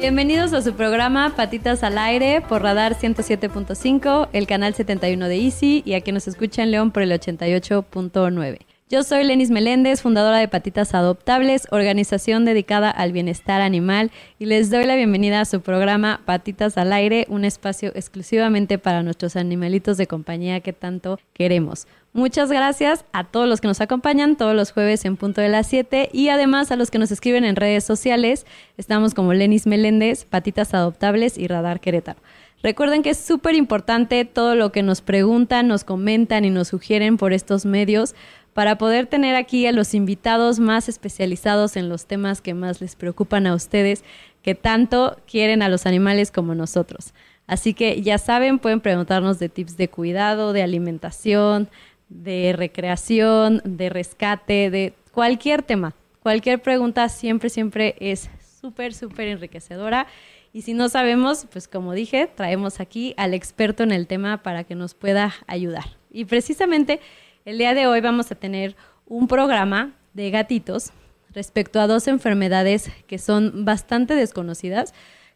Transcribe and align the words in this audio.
Bienvenidos 0.00 0.54
a 0.54 0.62
su 0.62 0.72
programa 0.72 1.34
Patitas 1.36 1.84
al 1.84 1.98
Aire 1.98 2.40
por 2.40 2.62
Radar 2.62 2.96
107.5, 2.96 4.30
el 4.32 4.46
canal 4.46 4.72
71 4.72 5.28
de 5.28 5.36
Easy 5.36 5.82
y 5.84 5.92
a 5.92 6.00
quien 6.00 6.14
nos 6.14 6.26
escucha 6.26 6.62
en 6.62 6.70
León 6.70 6.90
por 6.90 7.02
el 7.02 7.12
88.9. 7.12 8.60
Yo 8.88 9.02
soy 9.02 9.24
Lenis 9.24 9.50
Meléndez, 9.50 10.00
fundadora 10.00 10.38
de 10.38 10.48
Patitas 10.48 10.94
Adoptables, 10.94 11.68
organización 11.70 12.46
dedicada 12.46 12.90
al 12.90 13.12
bienestar 13.12 13.60
animal, 13.60 14.10
y 14.38 14.46
les 14.46 14.70
doy 14.70 14.86
la 14.86 14.96
bienvenida 14.96 15.42
a 15.42 15.44
su 15.44 15.60
programa 15.60 16.22
Patitas 16.24 16.78
al 16.78 16.94
Aire, 16.94 17.26
un 17.28 17.44
espacio 17.44 17.92
exclusivamente 17.94 18.78
para 18.78 19.02
nuestros 19.02 19.36
animalitos 19.36 19.98
de 19.98 20.06
compañía 20.06 20.60
que 20.60 20.72
tanto 20.72 21.20
queremos. 21.34 21.86
Muchas 22.12 22.50
gracias 22.50 23.04
a 23.12 23.22
todos 23.22 23.48
los 23.48 23.60
que 23.60 23.68
nos 23.68 23.80
acompañan 23.80 24.34
todos 24.34 24.56
los 24.56 24.72
jueves 24.72 25.04
en 25.04 25.16
punto 25.16 25.40
de 25.40 25.48
las 25.48 25.68
7 25.68 26.10
y 26.12 26.28
además 26.28 26.72
a 26.72 26.76
los 26.76 26.90
que 26.90 26.98
nos 26.98 27.12
escriben 27.12 27.44
en 27.44 27.54
redes 27.54 27.84
sociales. 27.84 28.46
Estamos 28.76 29.14
como 29.14 29.32
Lenis 29.32 29.68
Meléndez, 29.68 30.24
Patitas 30.24 30.74
Adoptables 30.74 31.38
y 31.38 31.46
Radar 31.46 31.78
Querétaro. 31.78 32.18
Recuerden 32.64 33.04
que 33.04 33.10
es 33.10 33.18
súper 33.18 33.54
importante 33.54 34.24
todo 34.24 34.56
lo 34.56 34.72
que 34.72 34.82
nos 34.82 35.02
preguntan, 35.02 35.68
nos 35.68 35.84
comentan 35.84 36.44
y 36.44 36.50
nos 36.50 36.68
sugieren 36.68 37.16
por 37.16 37.32
estos 37.32 37.64
medios 37.64 38.16
para 38.54 38.76
poder 38.76 39.06
tener 39.06 39.36
aquí 39.36 39.68
a 39.68 39.72
los 39.72 39.94
invitados 39.94 40.58
más 40.58 40.88
especializados 40.88 41.76
en 41.76 41.88
los 41.88 42.06
temas 42.06 42.40
que 42.40 42.54
más 42.54 42.80
les 42.80 42.96
preocupan 42.96 43.46
a 43.46 43.54
ustedes, 43.54 44.02
que 44.42 44.56
tanto 44.56 45.16
quieren 45.30 45.62
a 45.62 45.68
los 45.68 45.86
animales 45.86 46.32
como 46.32 46.56
nosotros. 46.56 47.14
Así 47.46 47.74
que 47.74 48.00
ya 48.02 48.18
saben, 48.18 48.58
pueden 48.60 48.80
preguntarnos 48.80 49.38
de 49.38 49.48
tips 49.48 49.76
de 49.76 49.88
cuidado, 49.88 50.52
de 50.52 50.62
alimentación, 50.62 51.68
de 52.10 52.52
recreación, 52.54 53.62
de 53.64 53.88
rescate, 53.88 54.70
de 54.70 54.92
cualquier 55.12 55.62
tema. 55.62 55.94
Cualquier 56.22 56.60
pregunta 56.60 57.08
siempre, 57.08 57.48
siempre 57.48 57.96
es 57.98 58.28
súper, 58.60 58.92
súper 58.92 59.28
enriquecedora. 59.28 60.06
Y 60.52 60.62
si 60.62 60.74
no 60.74 60.88
sabemos, 60.88 61.46
pues 61.50 61.68
como 61.68 61.94
dije, 61.94 62.26
traemos 62.26 62.80
aquí 62.80 63.14
al 63.16 63.32
experto 63.32 63.84
en 63.84 63.92
el 63.92 64.06
tema 64.06 64.42
para 64.42 64.64
que 64.64 64.74
nos 64.74 64.94
pueda 64.94 65.32
ayudar. 65.46 65.84
Y 66.10 66.24
precisamente 66.24 67.00
el 67.44 67.56
día 67.56 67.72
de 67.72 67.86
hoy 67.86 68.00
vamos 68.00 68.30
a 68.32 68.34
tener 68.34 68.76
un 69.06 69.28
programa 69.28 69.92
de 70.12 70.30
gatitos 70.30 70.90
respecto 71.32 71.80
a 71.80 71.86
dos 71.86 72.08
enfermedades 72.08 72.90
que 73.06 73.18
son 73.18 73.64
bastante 73.64 74.14
desconocidas. 74.14 74.92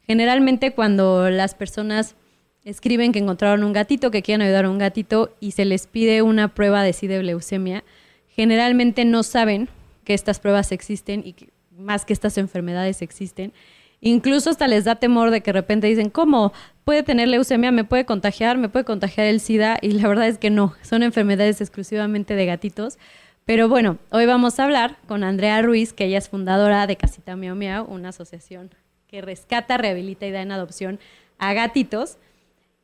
Generalmente 0.07 0.75
cuando 0.75 1.31
las 1.31 1.55
personas 1.55 2.17
escriben 2.65 3.13
que 3.13 3.19
encontraron 3.19 3.65
un 3.65 3.73
gatito, 3.73 4.11
que 4.11 4.23
quieren 4.23 4.43
ayudar 4.43 4.65
a 4.65 4.71
un 4.71 4.79
gatito 4.79 5.35
y 5.41 5.53
se 5.53 5.65
les 5.65 5.87
pide 5.87 6.23
una 6.23 6.49
prueba 6.55 6.83
de 6.83 6.93
SIDA 6.93 7.23
leucemia, 7.23 7.85
generalmente 8.29 9.05
no 9.05 9.23
saben 9.23 9.69
que 10.05 10.15
estas 10.15 10.41
pruebas 10.41 10.73
existen 10.73 11.23
y 11.25 11.35
que, 11.35 11.49
más 11.77 12.05
que 12.05 12.13
estas 12.13 12.39
enfermedades 12.39 13.03
existen. 13.03 13.53
Incluso 14.01 14.51
hasta 14.51 14.69
les 14.69 14.85
da 14.85 14.97
temor 14.97 15.31
de 15.31 15.41
que 15.41 15.51
de 15.51 15.61
repente 15.61 15.87
dicen, 15.87 16.11
¿cómo? 16.11 16.53
¿Puede 16.85 17.03
tener 17.03 17.29
leucemia? 17.29 17.73
¿Me 17.73 17.85
puede 17.85 18.05
contagiar? 18.05 18.59
¿Me 18.59 18.69
puede 18.69 18.85
contagiar 18.85 19.27
el 19.27 19.41
SIDA? 19.41 19.79
Y 19.81 19.93
la 19.93 20.09
verdad 20.09 20.29
es 20.29 20.37
que 20.37 20.51
no, 20.51 20.75
son 20.83 21.03
enfermedades 21.03 21.61
exclusivamente 21.61 22.35
de 22.35 22.45
gatitos. 22.45 22.99
Pero 23.47 23.69
bueno, 23.69 23.99
hoy 24.11 24.27
vamos 24.27 24.59
a 24.59 24.65
hablar 24.65 24.97
con 25.07 25.23
Andrea 25.23 25.61
Ruiz, 25.63 25.93
que 25.93 26.05
ella 26.07 26.19
es 26.19 26.29
fundadora 26.29 26.87
de 26.87 26.97
Casita 26.97 27.37
Miau 27.37 27.57
Miau, 27.57 27.85
una 27.85 28.11
asociación 28.11 28.71
que 29.07 29.21
rescata, 29.21 29.77
rehabilita 29.77 30.27
y 30.27 30.31
da 30.31 30.43
en 30.43 30.53
adopción 30.53 30.99
a 31.39 31.53
gatitos. 31.53 32.19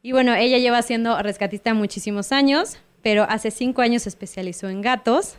Y 0.03 0.13
bueno, 0.13 0.35
ella 0.35 0.59
lleva 0.59 0.83
siendo 0.83 1.21
rescatista 1.23 1.75
muchísimos 1.75 2.33
años, 2.33 2.79
pero 3.03 3.25
hace 3.25 3.51
cinco 3.51 3.83
años 3.83 4.03
se 4.03 4.09
especializó 4.09 4.69
en 4.69 4.83
gatos. 4.83 5.37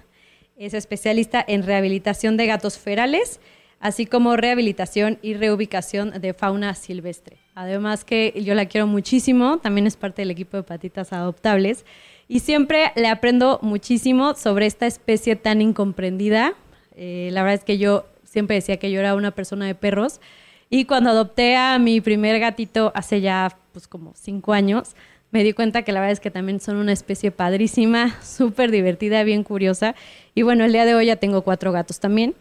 Es 0.57 0.73
especialista 0.73 1.43
en 1.47 1.63
rehabilitación 1.63 2.37
de 2.37 2.45
gatos 2.45 2.77
ferales 2.77 3.39
así 3.81 4.05
como 4.05 4.37
rehabilitación 4.37 5.17
y 5.21 5.33
reubicación 5.33 6.21
de 6.21 6.33
fauna 6.33 6.75
silvestre. 6.75 7.37
Además 7.55 8.05
que 8.05 8.33
yo 8.45 8.53
la 8.53 8.67
quiero 8.67 8.87
muchísimo, 8.87 9.57
también 9.57 9.87
es 9.87 9.97
parte 9.97 10.21
del 10.21 10.31
equipo 10.31 10.55
de 10.55 10.63
patitas 10.63 11.11
adoptables 11.11 11.83
y 12.27 12.39
siempre 12.39 12.91
le 12.95 13.07
aprendo 13.07 13.59
muchísimo 13.61 14.35
sobre 14.35 14.67
esta 14.67 14.85
especie 14.85 15.35
tan 15.35 15.61
incomprendida. 15.61 16.53
Eh, 16.95 17.29
la 17.33 17.41
verdad 17.41 17.59
es 17.59 17.65
que 17.65 17.77
yo 17.77 18.05
siempre 18.23 18.55
decía 18.55 18.77
que 18.77 18.91
yo 18.91 18.99
era 18.99 19.15
una 19.15 19.31
persona 19.31 19.65
de 19.65 19.75
perros 19.75 20.21
y 20.69 20.85
cuando 20.85 21.09
adopté 21.09 21.57
a 21.57 21.77
mi 21.79 21.99
primer 21.99 22.39
gatito 22.39 22.91
hace 22.95 23.19
ya 23.19 23.57
pues 23.71 23.87
como 23.87 24.13
cinco 24.15 24.53
años, 24.53 24.95
me 25.31 25.43
di 25.43 25.53
cuenta 25.53 25.83
que 25.83 25.91
la 25.91 26.01
verdad 26.01 26.11
es 26.11 26.19
que 26.19 26.31
también 26.31 26.59
son 26.59 26.75
una 26.77 26.91
especie 26.91 27.31
padrísima, 27.31 28.19
súper 28.23 28.71
divertida, 28.71 29.23
bien 29.23 29.43
curiosa. 29.43 29.95
Y 30.35 30.41
bueno, 30.43 30.65
el 30.65 30.73
día 30.73 30.85
de 30.85 30.93
hoy 30.93 31.07
ya 31.07 31.15
tengo 31.15 31.41
cuatro 31.41 31.71
gatos 31.71 31.99
también. 31.99 32.35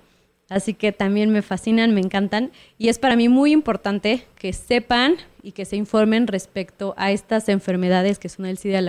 Así 0.49 0.75
que 0.75 0.91
también 0.91 1.31
me 1.31 1.43
fascinan, 1.43 1.95
me 1.95 2.01
encantan. 2.01 2.51
Y 2.77 2.89
es 2.89 2.99
para 2.99 3.15
mí 3.15 3.29
muy 3.29 3.53
importante 3.53 4.27
que 4.35 4.53
sepan 4.53 5.17
y 5.45 5.53
que 5.53 5.65
se 5.65 5.77
informen 5.77 6.27
respecto 6.27 6.95
a 6.97 7.13
estas 7.13 7.49
enfermedades 7.49 8.19
que 8.19 8.29
son 8.29 8.47
el 8.47 8.59
SIDA 8.59 8.83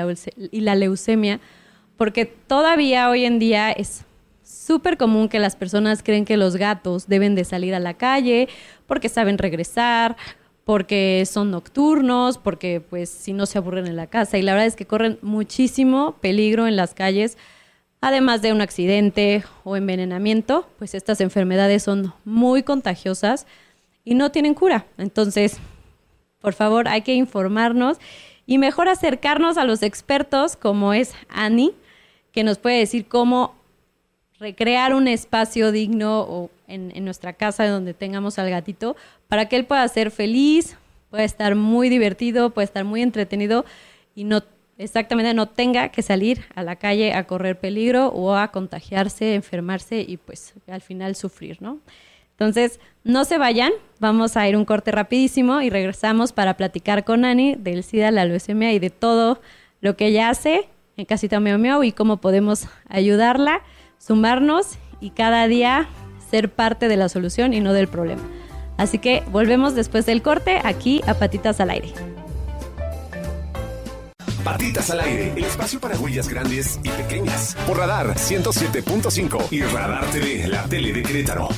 y 0.51 0.62
la 0.62 0.75
leucemia, 0.75 1.40
porque 1.97 2.25
todavía 2.25 3.09
hoy 3.09 3.25
en 3.25 3.38
día 3.38 3.72
es 3.72 4.03
súper 4.44 4.97
común 4.97 5.30
que 5.30 5.40
las 5.40 5.56
personas 5.56 6.01
creen 6.01 6.25
que 6.25 6.35
los 6.35 6.56
gatos 6.57 7.07
deben 7.07 7.35
de 7.35 7.46
salir 7.46 7.75
a 7.75 7.80
la 7.80 7.94
calle 7.94 8.50
porque 8.88 9.07
saben 9.07 9.38
regresar, 9.38 10.18
porque 10.71 11.27
son 11.29 11.51
nocturnos, 11.51 12.37
porque 12.37 12.79
pues 12.79 13.09
si 13.09 13.33
no 13.33 13.45
se 13.45 13.57
aburren 13.57 13.87
en 13.87 13.97
la 13.97 14.07
casa. 14.07 14.37
Y 14.37 14.41
la 14.41 14.53
verdad 14.53 14.67
es 14.67 14.77
que 14.77 14.87
corren 14.87 15.19
muchísimo 15.21 16.13
peligro 16.21 16.65
en 16.65 16.77
las 16.77 16.93
calles 16.93 17.37
Además 18.03 18.41
de 18.41 18.51
un 18.51 18.61
accidente 18.61 19.43
o 19.63 19.75
envenenamiento, 19.75 20.67
pues 20.79 20.95
estas 20.95 21.21
enfermedades 21.21 21.83
son 21.83 22.13
muy 22.25 22.63
contagiosas 22.63 23.45
y 24.03 24.15
no 24.15 24.31
tienen 24.31 24.55
cura. 24.55 24.87
Entonces, 24.97 25.59
por 26.39 26.53
favor, 26.53 26.88
hay 26.88 27.03
que 27.03 27.13
informarnos 27.13 27.97
y 28.47 28.57
mejor 28.57 28.89
acercarnos 28.89 29.59
a 29.59 29.65
los 29.65 29.83
expertos 29.83 30.55
como 30.55 30.95
es 30.95 31.13
Annie, 31.29 31.75
que 32.31 32.43
nos 32.43 32.57
puede 32.57 32.79
decir 32.79 33.05
cómo 33.07 33.53
recrear 34.39 34.95
un 34.95 35.07
espacio 35.07 35.71
digno 35.71 36.21
o 36.21 36.49
en, 36.71 36.91
en, 36.95 37.05
nuestra 37.05 37.33
casa 37.33 37.67
donde 37.67 37.93
tengamos 37.93 38.39
al 38.39 38.49
gatito 38.49 38.95
para 39.27 39.47
que 39.47 39.55
él 39.55 39.65
pueda 39.65 39.87
ser 39.87 40.11
feliz, 40.11 40.77
pueda 41.09 41.23
estar 41.23 41.55
muy 41.55 41.89
divertido, 41.89 42.51
pueda 42.51 42.65
estar 42.65 42.83
muy 42.83 43.01
entretenido 43.01 43.65
y 44.15 44.23
no 44.23 44.41
exactamente 44.77 45.33
no 45.33 45.47
tenga 45.47 45.89
que 45.89 46.01
salir 46.01 46.41
a 46.55 46.63
la 46.63 46.75
calle 46.75 47.13
a 47.13 47.25
correr 47.25 47.59
peligro 47.59 48.07
o 48.07 48.35
a 48.35 48.51
contagiarse, 48.51 49.35
enfermarse 49.35 50.01
y 50.01 50.17
pues 50.17 50.53
al 50.67 50.81
final 50.81 51.15
sufrir, 51.15 51.61
¿no? 51.61 51.79
Entonces, 52.31 52.79
no 53.03 53.23
se 53.23 53.38
vayan, 53.38 53.71
vamos 53.99 54.35
a 54.35 54.47
ir 54.47 54.57
un 54.57 54.65
corte 54.65 54.91
rapidísimo 54.91 55.61
y 55.61 55.69
regresamos 55.69 56.33
para 56.33 56.57
platicar 56.57 57.03
con 57.03 57.23
Ani 57.23 57.53
del 57.53 57.83
SIDA, 57.83 58.09
la 58.09 58.25
leucemia 58.25 58.73
y 58.73 58.79
de 58.79 58.89
todo 58.89 59.39
lo 59.79 59.95
que 59.95 60.07
ella 60.07 60.29
hace 60.29 60.67
en 60.97 61.05
Casita 61.05 61.39
Miau 61.39 61.59
Miau 61.59 61.83
y 61.83 61.91
cómo 61.91 62.17
podemos 62.17 62.67
ayudarla, 62.89 63.61
sumarnos 63.99 64.79
y 64.99 65.11
cada 65.11 65.47
día 65.47 65.88
ser 66.31 66.50
parte 66.52 66.88
de 66.88 66.97
la 66.97 67.09
solución 67.09 67.53
y 67.53 67.59
no 67.59 67.74
del 67.74 67.88
problema. 67.88 68.24
Así 68.78 68.97
que 68.97 69.22
volvemos 69.31 69.75
después 69.75 70.08
del 70.08 70.24
corte 70.24 70.59
aquí 70.64 71.02
a 71.06 71.14
Patitas 71.14 71.59
al 71.59 71.69
Aire. 71.69 71.94
Patitas 74.44 74.90
al 74.90 75.02
aire, 75.02 75.34
el 75.36 75.44
espacio 75.44 75.80
para 75.80 75.96
huellas 76.00 76.28
grandes 76.28 76.80
y 76.84 76.90
pequeñas. 76.90 77.56
Por 77.68 77.78
Radar 77.78 78.16
107.5 78.16 79.51
y 79.51 79.62
Radar 79.62 80.04
TV, 80.07 80.48
la 80.48 80.63
tele 80.63 80.92
de 80.94 81.04
Querétaro. 81.04 81.50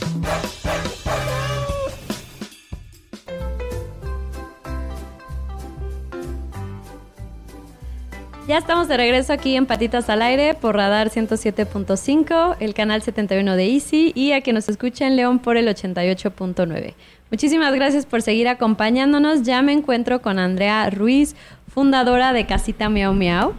Ya 8.45 8.57
estamos 8.57 8.89
de 8.89 8.97
regreso 8.97 9.31
aquí 9.31 9.55
en 9.55 9.65
Patitas 9.65 10.09
al 10.09 10.21
Aire 10.21 10.53
por 10.53 10.75
Radar 10.75 11.09
107.5, 11.09 12.57
el 12.59 12.73
canal 12.73 13.01
71 13.01 13.55
de 13.55 13.65
Easy 13.67 14.11
y 14.15 14.33
a 14.33 14.41
quien 14.41 14.55
nos 14.55 14.67
escucha 14.67 15.07
en 15.07 15.15
León 15.15 15.39
por 15.39 15.55
el 15.55 15.69
88.9. 15.69 16.93
Muchísimas 17.31 17.73
gracias 17.73 18.05
por 18.05 18.21
seguir 18.21 18.49
acompañándonos. 18.49 19.43
Ya 19.43 19.61
me 19.61 19.71
encuentro 19.71 20.21
con 20.21 20.39
Andrea 20.39 20.89
Ruiz, 20.89 21.37
fundadora 21.69 22.33
de 22.33 22.45
Casita 22.45 22.89
Miau 22.89 23.13
Miau, 23.13 23.53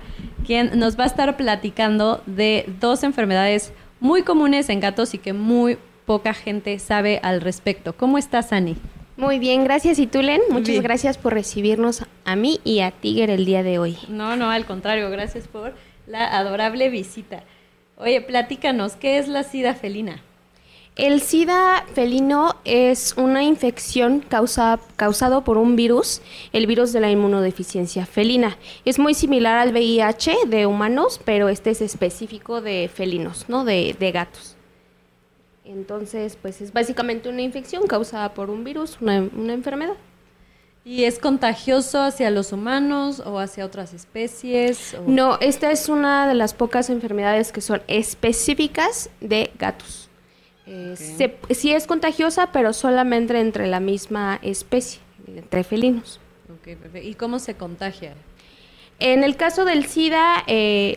quien 0.46 0.78
nos 0.78 0.98
va 0.98 1.04
a 1.04 1.06
estar 1.06 1.34
platicando 1.38 2.22
de 2.26 2.66
dos 2.78 3.04
enfermedades 3.04 3.72
muy 4.00 4.22
comunes 4.22 4.68
en 4.68 4.80
gatos 4.80 5.14
y 5.14 5.18
que 5.18 5.32
muy 5.32 5.78
poca 6.04 6.34
gente 6.34 6.78
sabe 6.78 7.20
al 7.22 7.40
respecto. 7.40 7.94
¿Cómo 7.96 8.18
estás, 8.18 8.52
Ani? 8.52 8.76
Muy 9.16 9.38
bien, 9.38 9.64
gracias. 9.64 9.98
¿Y 9.98 10.06
tú, 10.06 10.22
Len? 10.22 10.40
Muchas 10.50 10.80
gracias 10.80 11.18
por 11.18 11.34
recibirnos 11.34 12.02
a 12.24 12.36
mí 12.36 12.60
y 12.64 12.80
a 12.80 12.90
Tiger 12.90 13.30
el 13.30 13.44
día 13.44 13.62
de 13.62 13.78
hoy. 13.78 13.96
No, 14.08 14.36
no, 14.36 14.50
al 14.50 14.66
contrario, 14.66 15.10
gracias 15.10 15.46
por 15.46 15.74
La 16.06 16.36
adorable 16.36 16.90
visita. 16.90 17.44
Oye, 17.96 18.20
platícanos, 18.20 18.96
¿qué 18.96 19.18
es 19.18 19.28
la 19.28 19.44
sida 19.44 19.74
felina? 19.74 20.20
El 20.96 21.20
SIDA 21.20 21.84
felino 21.92 22.54
es 22.64 23.14
una 23.16 23.42
infección 23.42 24.20
causa, 24.20 24.78
causado 24.94 25.42
por 25.42 25.58
un 25.58 25.74
virus, 25.74 26.22
el 26.52 26.68
virus 26.68 26.92
de 26.92 27.00
la 27.00 27.10
inmunodeficiencia 27.10 28.06
felina. 28.06 28.58
Es 28.84 29.00
muy 29.00 29.14
similar 29.14 29.58
al 29.58 29.72
VIH 29.72 30.36
de 30.46 30.66
humanos, 30.66 31.20
pero 31.24 31.48
este 31.48 31.70
es 31.70 31.80
específico 31.80 32.60
de 32.60 32.88
felinos, 32.94 33.46
¿no? 33.48 33.64
De, 33.64 33.96
de 33.98 34.12
gatos. 34.12 34.53
Entonces, 35.64 36.36
pues 36.40 36.60
es 36.60 36.72
básicamente 36.72 37.28
una 37.28 37.42
infección 37.42 37.86
causada 37.86 38.34
por 38.34 38.50
un 38.50 38.64
virus, 38.64 38.98
una, 39.00 39.26
una 39.34 39.52
enfermedad. 39.54 39.94
¿Y 40.84 41.04
es 41.04 41.18
contagioso 41.18 42.02
hacia 42.02 42.30
los 42.30 42.52
humanos 42.52 43.20
o 43.24 43.38
hacia 43.38 43.64
otras 43.64 43.94
especies? 43.94 44.92
o- 44.94 45.04
No, 45.06 45.38
esta 45.40 45.70
es 45.70 45.88
una 45.88 46.28
de 46.28 46.34
las 46.34 46.52
pocas 46.52 46.90
enfermedades 46.90 47.52
que 47.52 47.62
son 47.62 47.80
específicas 47.88 49.08
de 49.22 49.50
gatos. 49.58 50.10
Eh, 50.66 50.94
se- 50.96 51.54
sí 51.54 51.72
es 51.72 51.86
contagiosa, 51.86 52.52
pero 52.52 52.74
solamente 52.74 53.38
entre 53.40 53.66
la 53.66 53.80
misma 53.80 54.38
especie, 54.42 55.00
entre 55.26 55.64
felinos. 55.64 56.20
Ok, 56.50 56.76
perfecto. 56.76 57.08
¿Y 57.08 57.14
cómo 57.14 57.38
se 57.38 57.54
contagia? 57.54 58.12
En 58.98 59.24
el 59.24 59.36
caso 59.36 59.64
del 59.64 59.86
SIDA, 59.86 60.44
eh, 60.46 60.96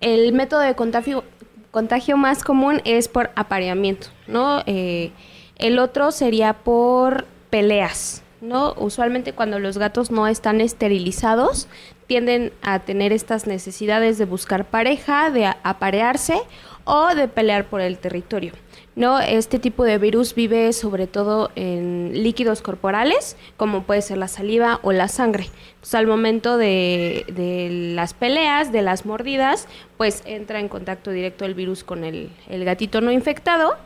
el 0.00 0.32
método 0.32 0.60
de 0.60 0.76
contagio, 0.76 1.24
contagio 1.70 2.16
más 2.16 2.42
común 2.42 2.80
es 2.84 3.08
por 3.08 3.30
apareamiento, 3.34 4.08
¿no? 4.26 4.62
Eh, 4.66 5.12
el 5.56 5.78
otro 5.78 6.12
sería 6.12 6.52
por 6.52 7.26
peleas, 7.50 8.22
¿no? 8.40 8.74
Usualmente 8.76 9.32
cuando 9.32 9.58
los 9.58 9.78
gatos 9.78 10.10
no 10.10 10.26
están 10.26 10.60
esterilizados, 10.60 11.68
tienden 12.06 12.52
a 12.62 12.80
tener 12.80 13.12
estas 13.12 13.46
necesidades 13.46 14.18
de 14.18 14.24
buscar 14.24 14.64
pareja, 14.64 15.30
de 15.30 15.46
aparearse 15.62 16.40
o 16.84 17.14
de 17.14 17.28
pelear 17.28 17.66
por 17.66 17.80
el 17.80 17.98
territorio. 17.98 18.52
¿No? 18.98 19.20
Este 19.20 19.60
tipo 19.60 19.84
de 19.84 19.96
virus 19.96 20.34
vive 20.34 20.72
sobre 20.72 21.06
todo 21.06 21.52
en 21.54 22.10
líquidos 22.12 22.62
corporales, 22.62 23.36
como 23.56 23.84
puede 23.84 24.02
ser 24.02 24.18
la 24.18 24.26
saliva 24.26 24.80
o 24.82 24.90
la 24.90 25.06
sangre. 25.06 25.46
Pues 25.80 25.94
al 25.94 26.08
momento 26.08 26.56
de, 26.56 27.24
de 27.28 27.92
las 27.94 28.12
peleas, 28.12 28.72
de 28.72 28.82
las 28.82 29.06
mordidas, 29.06 29.68
pues 29.96 30.22
entra 30.26 30.58
en 30.58 30.68
contacto 30.68 31.12
directo 31.12 31.44
el 31.44 31.54
virus 31.54 31.84
con 31.84 32.02
el, 32.02 32.30
el 32.48 32.64
gatito 32.64 33.00
no 33.00 33.12
infectado. 33.12 33.76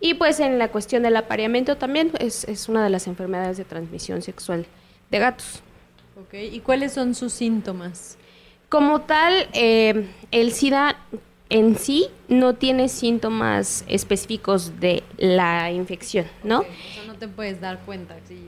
Y 0.00 0.14
pues 0.14 0.40
en 0.40 0.58
la 0.58 0.68
cuestión 0.68 1.02
del 1.02 1.16
apareamiento 1.16 1.76
también 1.76 2.10
es, 2.18 2.44
es 2.44 2.70
una 2.70 2.82
de 2.82 2.88
las 2.88 3.06
enfermedades 3.06 3.58
de 3.58 3.64
transmisión 3.64 4.22
sexual 4.22 4.64
de 5.10 5.18
gatos. 5.18 5.62
Ok, 6.18 6.32
¿Y 6.50 6.60
cuáles 6.60 6.92
son 6.92 7.14
sus 7.14 7.34
síntomas? 7.34 8.16
Como 8.70 9.02
tal, 9.02 9.48
eh, 9.52 10.08
el 10.30 10.52
SIDA 10.52 10.96
en 11.52 11.76
sí 11.76 12.08
no 12.28 12.54
tiene 12.54 12.88
síntomas 12.88 13.84
específicos 13.86 14.80
de 14.80 15.02
la 15.18 15.70
infección, 15.70 16.24
¿no? 16.42 16.60
Ok, 16.60 16.66
o 16.66 16.94
sea, 16.94 17.04
no 17.06 17.14
te 17.14 17.28
puedes 17.28 17.60
dar 17.60 17.80
cuenta. 17.80 18.16
si 18.26 18.38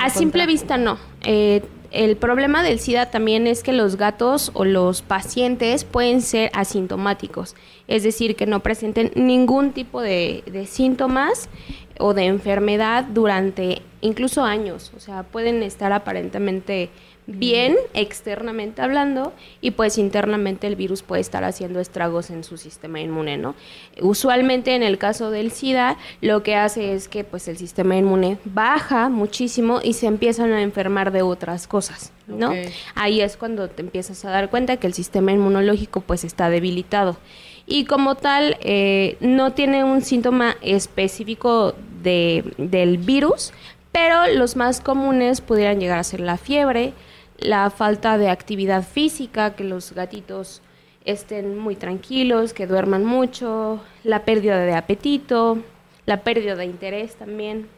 A 0.00 0.08
simple 0.08 0.46
vista 0.46 0.78
no. 0.78 0.98
Eh, 1.22 1.62
el 1.90 2.16
problema 2.16 2.62
del 2.62 2.80
SIDA 2.80 3.10
también 3.10 3.46
es 3.46 3.62
que 3.62 3.74
los 3.74 3.96
gatos 3.96 4.52
o 4.54 4.64
los 4.64 5.02
pacientes 5.02 5.84
pueden 5.84 6.22
ser 6.22 6.50
asintomáticos, 6.54 7.54
es 7.88 8.02
decir, 8.02 8.36
que 8.36 8.46
no 8.46 8.60
presenten 8.60 9.12
ningún 9.14 9.72
tipo 9.72 10.00
de, 10.00 10.42
de 10.46 10.66
síntomas 10.66 11.50
o 11.98 12.14
de 12.14 12.24
enfermedad 12.24 13.04
durante 13.04 13.82
incluso 14.00 14.44
años. 14.44 14.92
O 14.96 15.00
sea, 15.00 15.24
pueden 15.24 15.62
estar 15.62 15.92
aparentemente 15.92 16.88
bien 17.26 17.76
externamente 17.92 18.82
hablando 18.82 19.32
y 19.60 19.72
pues 19.72 19.98
internamente 19.98 20.66
el 20.66 20.76
virus 20.76 21.02
puede 21.02 21.20
estar 21.20 21.44
haciendo 21.44 21.80
estragos 21.80 22.30
en 22.30 22.44
su 22.44 22.56
sistema 22.56 23.00
inmune, 23.00 23.36
¿no? 23.36 23.54
Usualmente 24.00 24.74
en 24.74 24.82
el 24.82 24.96
caso 24.98 25.30
del 25.30 25.50
SIDA 25.50 25.96
lo 26.20 26.42
que 26.42 26.54
hace 26.54 26.92
es 26.92 27.08
que 27.08 27.24
pues 27.24 27.48
el 27.48 27.56
sistema 27.56 27.96
inmune 27.96 28.38
baja 28.44 29.08
muchísimo 29.08 29.80
y 29.82 29.94
se 29.94 30.06
empiezan 30.06 30.52
a 30.52 30.62
enfermar 30.62 31.10
de 31.10 31.22
otras 31.22 31.66
cosas, 31.66 32.12
¿no? 32.28 32.52
Ahí 32.94 33.20
es 33.20 33.36
cuando 33.36 33.68
te 33.68 33.82
empiezas 33.82 34.24
a 34.24 34.30
dar 34.30 34.48
cuenta 34.48 34.76
que 34.76 34.86
el 34.86 34.94
sistema 34.94 35.32
inmunológico 35.32 36.00
pues 36.00 36.22
está 36.24 36.48
debilitado. 36.48 37.16
Y 37.66 37.84
como 37.84 38.14
tal, 38.14 38.56
eh, 38.60 39.16
no 39.18 39.52
tiene 39.52 39.82
un 39.82 40.00
síntoma 40.00 40.56
específico 40.62 41.74
de, 42.02 42.44
del 42.58 42.98
virus, 42.98 43.52
pero 43.90 44.28
los 44.28 44.54
más 44.54 44.80
comunes 44.80 45.40
pudieran 45.40 45.80
llegar 45.80 45.98
a 45.98 46.04
ser 46.04 46.20
la 46.20 46.36
fiebre, 46.36 46.92
la 47.38 47.70
falta 47.70 48.18
de 48.18 48.28
actividad 48.28 48.82
física, 48.82 49.54
que 49.54 49.64
los 49.64 49.92
gatitos 49.92 50.62
estén 51.04 51.58
muy 51.58 51.76
tranquilos, 51.76 52.52
que 52.52 52.66
duerman 52.66 53.04
mucho, 53.04 53.80
la 54.04 54.24
pérdida 54.24 54.58
de 54.60 54.74
apetito, 54.74 55.58
la 56.04 56.22
pérdida 56.22 56.56
de 56.56 56.64
interés 56.64 57.16
también. 57.16 57.68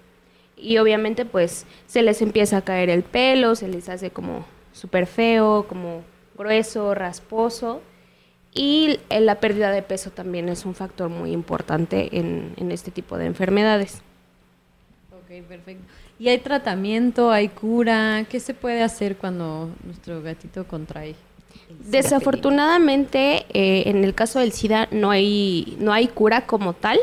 Y 0.56 0.78
obviamente 0.78 1.24
pues 1.24 1.66
se 1.86 2.02
les 2.02 2.22
empieza 2.22 2.58
a 2.58 2.62
caer 2.62 2.90
el 2.90 3.02
pelo, 3.02 3.54
se 3.54 3.68
les 3.68 3.88
hace 3.88 4.10
como 4.10 4.44
súper 4.72 5.06
feo, 5.06 5.66
como 5.68 6.02
grueso, 6.36 6.94
rasposo. 6.94 7.82
Y 8.54 8.98
la 9.10 9.40
pérdida 9.40 9.70
de 9.70 9.82
peso 9.82 10.10
también 10.10 10.48
es 10.48 10.64
un 10.64 10.74
factor 10.74 11.10
muy 11.10 11.32
importante 11.32 12.18
en, 12.18 12.54
en 12.56 12.72
este 12.72 12.90
tipo 12.90 13.18
de 13.18 13.26
enfermedades. 13.26 14.02
Ok, 15.28 15.46
perfecto. 15.46 15.84
¿Y 16.18 16.28
hay 16.28 16.38
tratamiento, 16.38 17.30
hay 17.30 17.48
cura? 17.48 18.24
¿Qué 18.30 18.40
se 18.40 18.54
puede 18.54 18.82
hacer 18.82 19.16
cuando 19.16 19.70
nuestro 19.84 20.22
gatito 20.22 20.66
contrae? 20.66 21.16
Desafortunadamente, 21.84 23.44
eh, 23.52 23.82
en 23.86 24.04
el 24.04 24.14
caso 24.14 24.38
del 24.38 24.52
SIDA 24.52 24.88
no 24.90 25.10
hay, 25.10 25.76
no 25.80 25.92
hay 25.92 26.08
cura 26.08 26.46
como 26.46 26.72
tal. 26.72 26.98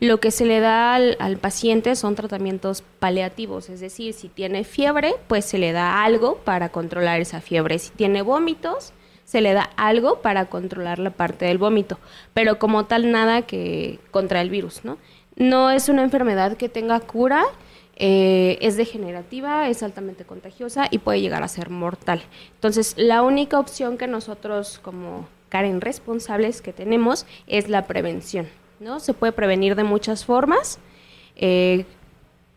Lo 0.00 0.18
que 0.18 0.32
se 0.32 0.44
le 0.44 0.58
da 0.58 0.96
al, 0.96 1.16
al 1.20 1.36
paciente 1.38 1.94
son 1.94 2.16
tratamientos 2.16 2.82
paliativos, 2.98 3.68
es 3.68 3.80
decir, 3.80 4.12
si 4.12 4.28
tiene 4.28 4.64
fiebre, 4.64 5.14
pues 5.28 5.44
se 5.44 5.58
le 5.58 5.70
da 5.70 6.02
algo 6.02 6.38
para 6.38 6.70
controlar 6.70 7.20
esa 7.20 7.40
fiebre. 7.40 7.78
Si 7.78 7.90
tiene 7.90 8.22
vómitos, 8.22 8.92
se 9.24 9.40
le 9.40 9.52
da 9.52 9.70
algo 9.76 10.20
para 10.20 10.46
controlar 10.46 10.98
la 10.98 11.10
parte 11.10 11.44
del 11.44 11.58
vómito, 11.58 11.98
pero 12.34 12.58
como 12.58 12.86
tal 12.86 13.12
nada 13.12 13.42
que 13.42 14.00
contra 14.10 14.40
el 14.40 14.50
virus, 14.50 14.84
¿no? 14.84 14.98
No 15.36 15.70
es 15.70 15.88
una 15.88 16.02
enfermedad 16.02 16.56
que 16.56 16.68
tenga 16.68 16.98
cura, 16.98 17.44
eh, 18.00 18.58
es 18.60 18.76
degenerativa, 18.76 19.68
es 19.68 19.82
altamente 19.82 20.24
contagiosa 20.24 20.86
y 20.88 20.98
puede 20.98 21.20
llegar 21.20 21.42
a 21.42 21.48
ser 21.48 21.68
mortal. 21.68 22.22
Entonces, 22.54 22.94
la 22.96 23.22
única 23.22 23.58
opción 23.58 23.98
que 23.98 24.06
nosotros 24.06 24.78
como 24.80 25.26
Karen 25.48 25.80
responsables 25.80 26.62
que 26.62 26.72
tenemos 26.72 27.26
es 27.48 27.68
la 27.68 27.88
prevención, 27.88 28.46
¿no? 28.78 29.00
Se 29.00 29.14
puede 29.14 29.32
prevenir 29.32 29.74
de 29.74 29.82
muchas 29.82 30.24
formas, 30.24 30.78
eh, 31.34 31.86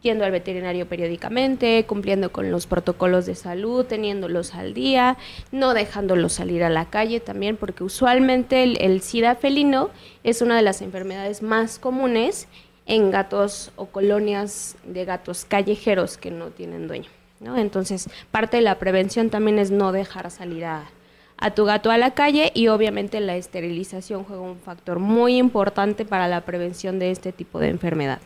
yendo 0.04 0.26
al 0.26 0.32
veterinario 0.32 0.88
periódicamente, 0.88 1.86
cumpliendo 1.88 2.32
con 2.32 2.52
los 2.52 2.68
protocolos 2.68 3.26
de 3.26 3.34
salud, 3.34 3.84
teniéndolos 3.86 4.54
al 4.54 4.76
día, 4.76 5.18
no 5.52 5.74
dejándolos 5.74 6.34
salir 6.34 6.64
a 6.64 6.70
la 6.70 6.92
calle 6.92 7.20
también, 7.20 7.58
porque 7.58 7.84
usualmente 7.84 8.62
el, 8.62 8.80
el 8.80 9.02
SIDA 9.02 9.34
felino 9.34 9.90
es 10.24 10.44
una 10.44 10.56
de 10.56 10.62
las 10.62 10.84
enfermedades 10.84 11.42
más 11.42 11.80
comunes 11.80 12.48
en 12.86 13.12
gatos 13.12 13.72
o 13.76 13.86
colonias 13.88 14.76
de 14.84 15.06
gatos 15.06 15.46
callejeros 15.46 16.18
que 16.18 16.32
no 16.32 16.48
tienen 16.48 16.88
dueño. 16.88 17.10
¿no? 17.40 17.58
Entonces, 17.58 18.10
parte 18.32 18.58
de 18.58 18.64
la 18.64 18.80
prevención 18.80 19.30
también 19.30 19.60
es 19.60 19.72
no 19.72 19.92
dejar 19.92 20.30
salir 20.32 20.66
a, 20.66 20.90
a 21.38 21.52
tu 21.52 21.66
gato 21.66 21.92
a 21.92 21.98
la 21.98 22.12
calle 22.12 22.52
y 22.54 22.68
obviamente 22.68 23.20
la 23.20 23.36
esterilización 23.36 24.24
juega 24.24 24.42
un 24.42 24.60
factor 24.60 25.00
muy 25.00 25.38
importante 25.38 26.06
para 26.06 26.28
la 26.28 26.42
prevención 26.42 27.00
de 27.00 27.12
este 27.12 27.32
tipo 27.32 27.60
de 27.60 27.70
enfermedad. 27.70 28.20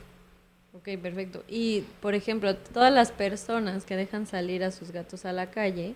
Ok, 0.74 0.90
perfecto. 1.02 1.44
Y, 1.48 1.86
por 2.02 2.14
ejemplo, 2.14 2.56
todas 2.56 2.94
las 2.94 3.12
personas 3.12 3.86
que 3.86 3.96
dejan 3.96 4.28
salir 4.28 4.64
a 4.64 4.72
sus 4.72 4.92
gatos 4.92 5.26
a 5.26 5.32
la 5.32 5.50
calle, 5.50 5.96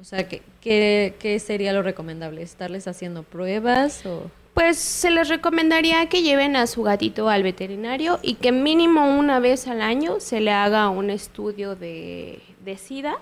o 0.00 0.04
sea, 0.04 0.26
¿qué, 0.26 0.42
qué, 0.60 1.14
qué 1.18 1.38
sería 1.38 1.72
lo 1.72 1.82
recomendable? 1.82 2.42
¿Estarles 2.42 2.88
haciendo 2.88 3.22
pruebas 3.22 4.04
o...? 4.06 4.30
Pues 4.58 4.76
se 4.76 5.12
les 5.12 5.28
recomendaría 5.28 6.08
que 6.08 6.24
lleven 6.24 6.56
a 6.56 6.66
su 6.66 6.82
gatito 6.82 7.28
al 7.28 7.44
veterinario 7.44 8.18
y 8.22 8.34
que 8.34 8.50
mínimo 8.50 9.16
una 9.16 9.38
vez 9.38 9.68
al 9.68 9.80
año 9.80 10.18
se 10.18 10.40
le 10.40 10.50
haga 10.50 10.88
un 10.88 11.10
estudio 11.10 11.76
de, 11.76 12.40
de 12.64 12.76
SIDA. 12.76 13.18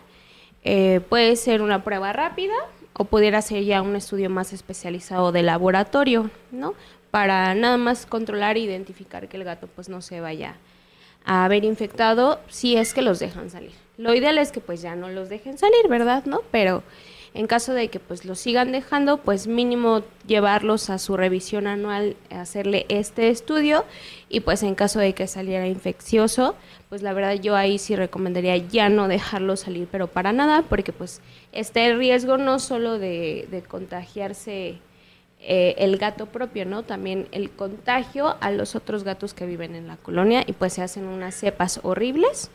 Eh, 0.64 1.02
puede 1.11 1.37
ser 1.37 1.61
una 1.61 1.85
prueba 1.85 2.14
rápida 2.14 2.55
o 2.95 3.05
pudiera 3.05 3.43
ser 3.43 3.64
ya 3.64 3.83
un 3.83 3.97
estudio 3.97 4.31
más 4.31 4.55
especializado 4.55 5.31
de 5.31 5.43
laboratorio, 5.43 6.31
¿no? 6.52 6.73
Para 7.11 7.55
nada 7.55 7.76
más 7.76 8.07
controlar 8.07 8.57
e 8.57 8.61
identificar 8.61 9.28
que 9.28 9.37
el 9.37 9.45
gato 9.45 9.66
pues 9.66 9.90
no 9.90 10.00
se 10.00 10.23
vaya 10.23 10.57
a 11.26 11.45
haber 11.45 11.66
infectado 11.66 12.40
si 12.49 12.78
es 12.78 12.95
que 12.95 13.02
los 13.02 13.19
dejan 13.19 13.50
salir. 13.50 13.73
Lo 13.99 14.14
ideal 14.14 14.38
es 14.38 14.52
que 14.52 14.61
pues 14.61 14.81
ya 14.81 14.97
no 14.97 15.11
los 15.11 15.28
dejen 15.28 15.59
salir, 15.59 15.87
¿verdad? 15.90 16.25
¿No? 16.25 16.40
Pero 16.50 16.83
en 17.37 17.47
caso 17.47 17.75
de 17.75 17.88
que 17.88 18.00
pues 18.00 18.25
los 18.25 18.38
sigan 18.38 18.73
dejando, 18.73 19.19
pues 19.19 19.47
mínimo 19.47 20.02
llevarlos 20.26 20.88
a 20.88 20.99
su 20.99 21.16
revisión 21.16 21.66
anual, 21.66 22.16
hacerle 22.31 22.87
este 22.88 23.28
estudio 23.28 23.85
y 24.31 24.40
pues 24.40 24.62
en 24.62 24.75
caso 24.75 24.99
de 24.99 25.14
que 25.14 25.26
saliera 25.26 25.69
infeccioso, 25.69 26.57
pues 26.88 27.02
la 27.02 27.12
verdad 27.12 27.35
yo 27.35 27.55
ahí 27.55 27.78
sí 27.78 27.95
recomendaría 27.95 28.57
ya 28.57 28.88
no 28.88 29.07
dejarlo 29.07 29.57
salir, 29.57 29.87
pero 29.93 30.07
para 30.07 30.33
nada, 30.33 30.62
porque 30.62 30.93
pues 30.93 31.21
está 31.52 31.85
el 31.85 31.99
riesgo 31.99 32.38
no 32.38 32.59
solo 32.59 32.99
de, 32.99 33.47
de 33.50 33.62
contagiarse 33.62 34.78
eh, 35.40 35.75
el 35.78 35.99
gato 35.99 36.26
propio, 36.26 36.64
¿no? 36.64 36.85
También 36.85 37.28
el 37.33 37.50
contagio 37.50 38.37
a 38.40 38.50
los 38.50 38.75
otros 38.75 39.05
gatos 39.05 39.35
que 39.35 39.45
viven 39.45 39.75
en 39.75 39.87
la 39.87 39.99
colonia 39.99 40.43
y 40.47 40.55
pues 40.55 40.73
se 40.73 40.83
hacen 40.83 41.05
unas 41.05 41.35
cepas 41.35 41.81
horribles 41.83 42.50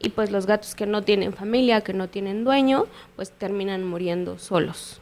y 0.00 0.08
pues 0.08 0.30
los 0.30 0.46
gatos 0.46 0.74
que 0.74 0.86
no 0.86 1.02
tienen 1.02 1.32
familia, 1.32 1.82
que 1.82 1.92
no 1.92 2.08
tienen 2.08 2.42
dueño, 2.42 2.86
pues 3.16 3.30
terminan 3.30 3.86
muriendo 3.86 4.38
solos. 4.38 5.00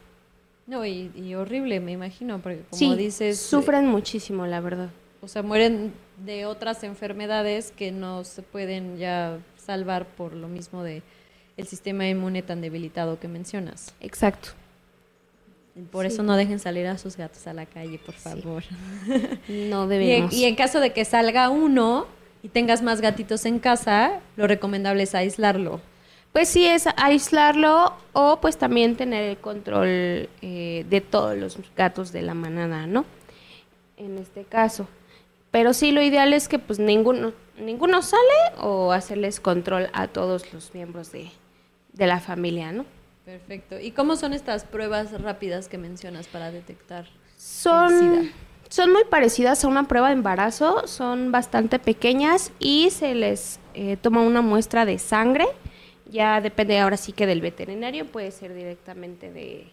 No, 0.67 0.85
y, 0.85 1.11
y 1.15 1.33
horrible, 1.33 1.79
me 1.79 1.93
imagino, 1.93 2.39
porque 2.39 2.63
como 2.69 2.77
sí, 2.77 2.95
dices... 2.95 3.39
sufren 3.39 3.87
muchísimo, 3.87 4.45
la 4.45 4.59
verdad. 4.59 4.89
O 5.21 5.27
sea, 5.27 5.41
mueren 5.41 5.93
de 6.25 6.45
otras 6.45 6.83
enfermedades 6.83 7.71
que 7.71 7.91
no 7.91 8.23
se 8.23 8.41
pueden 8.41 8.97
ya 8.97 9.39
salvar 9.57 10.05
por 10.05 10.33
lo 10.33 10.47
mismo 10.47 10.83
de 10.83 11.01
el 11.57 11.67
sistema 11.67 12.07
inmune 12.07 12.41
tan 12.41 12.61
debilitado 12.61 13.19
que 13.19 13.27
mencionas. 13.27 13.93
Exacto. 13.99 14.49
Por 15.91 16.05
eso 16.05 16.23
no 16.23 16.35
dejen 16.35 16.59
salir 16.59 16.87
a 16.87 16.97
sus 16.97 17.15
gatos 17.15 17.47
a 17.47 17.53
la 17.53 17.65
calle, 17.65 17.99
por 17.99 18.15
favor. 18.15 18.63
No 19.47 19.47
Y 19.47 19.71
en, 19.83 19.89
debemos. 19.89 20.33
y 20.33 20.45
en 20.45 20.55
caso 20.55 20.79
de 20.79 20.91
que 20.91 21.05
salga 21.05 21.49
uno 21.49 22.07
y 22.41 22.49
tengas 22.49 22.81
más 22.81 23.01
gatitos 23.01 23.45
en 23.45 23.59
casa, 23.59 24.21
lo 24.35 24.47
recomendable 24.47 25.03
es 25.03 25.15
aislarlo. 25.15 25.81
Pues 26.31 26.47
sí, 26.49 26.65
es 26.65 26.85
aislarlo 26.95 27.93
o 28.13 28.39
pues 28.39 28.57
también 28.57 28.95
tener 28.95 29.23
el 29.23 29.37
control 29.37 30.29
eh, 30.41 30.85
de 30.87 31.01
todos 31.01 31.35
los 31.37 31.57
gatos 31.75 32.11
de 32.11 32.21
la 32.21 32.35
manada, 32.35 32.85
¿no? 32.85 33.05
En 33.97 34.17
este 34.17 34.43
caso. 34.43 34.87
Pero 35.51 35.73
sí, 35.73 35.91
lo 35.91 36.01
ideal 36.01 36.33
es 36.33 36.47
que 36.47 36.59
pues 36.59 36.77
ninguno, 36.77 37.33
ninguno 37.57 38.01
sale 38.03 38.21
o 38.59 38.91
hacerles 38.91 39.39
control 39.39 39.89
a 39.93 40.07
todos 40.07 40.53
los 40.53 40.73
miembros 40.75 41.11
de, 41.11 41.31
de 41.93 42.07
la 42.07 42.19
familia, 42.19 42.71
¿no? 42.71 42.85
Perfecto. 43.25 43.79
¿Y 43.79 43.91
cómo 43.91 44.15
son 44.15 44.33
estas 44.33 44.63
pruebas 44.63 45.19
rápidas 45.21 45.67
que 45.67 45.77
mencionas 45.77 46.27
para 46.27 46.51
detectar? 46.51 47.07
Son, 47.37 47.89
SIDA. 47.89 48.31
Son 48.69 48.93
muy 48.93 49.03
parecidas 49.03 49.65
a 49.65 49.67
una 49.67 49.87
prueba 49.87 50.07
de 50.07 50.13
embarazo, 50.13 50.87
son 50.87 51.31
bastante 51.31 51.79
pequeñas 51.79 52.51
y 52.59 52.91
se 52.91 53.15
les 53.15 53.59
eh, 53.73 53.97
toma 53.97 54.21
una 54.21 54.41
muestra 54.41 54.85
de 54.85 54.99
sangre. 54.99 55.47
Ya 56.09 56.39
depende 56.39 56.79
ahora 56.79 56.97
sí 56.97 57.11
que 57.11 57.27
del 57.27 57.41
veterinario, 57.41 58.05
puede 58.05 58.31
ser 58.31 58.53
directamente 58.53 59.31
de, 59.31 59.67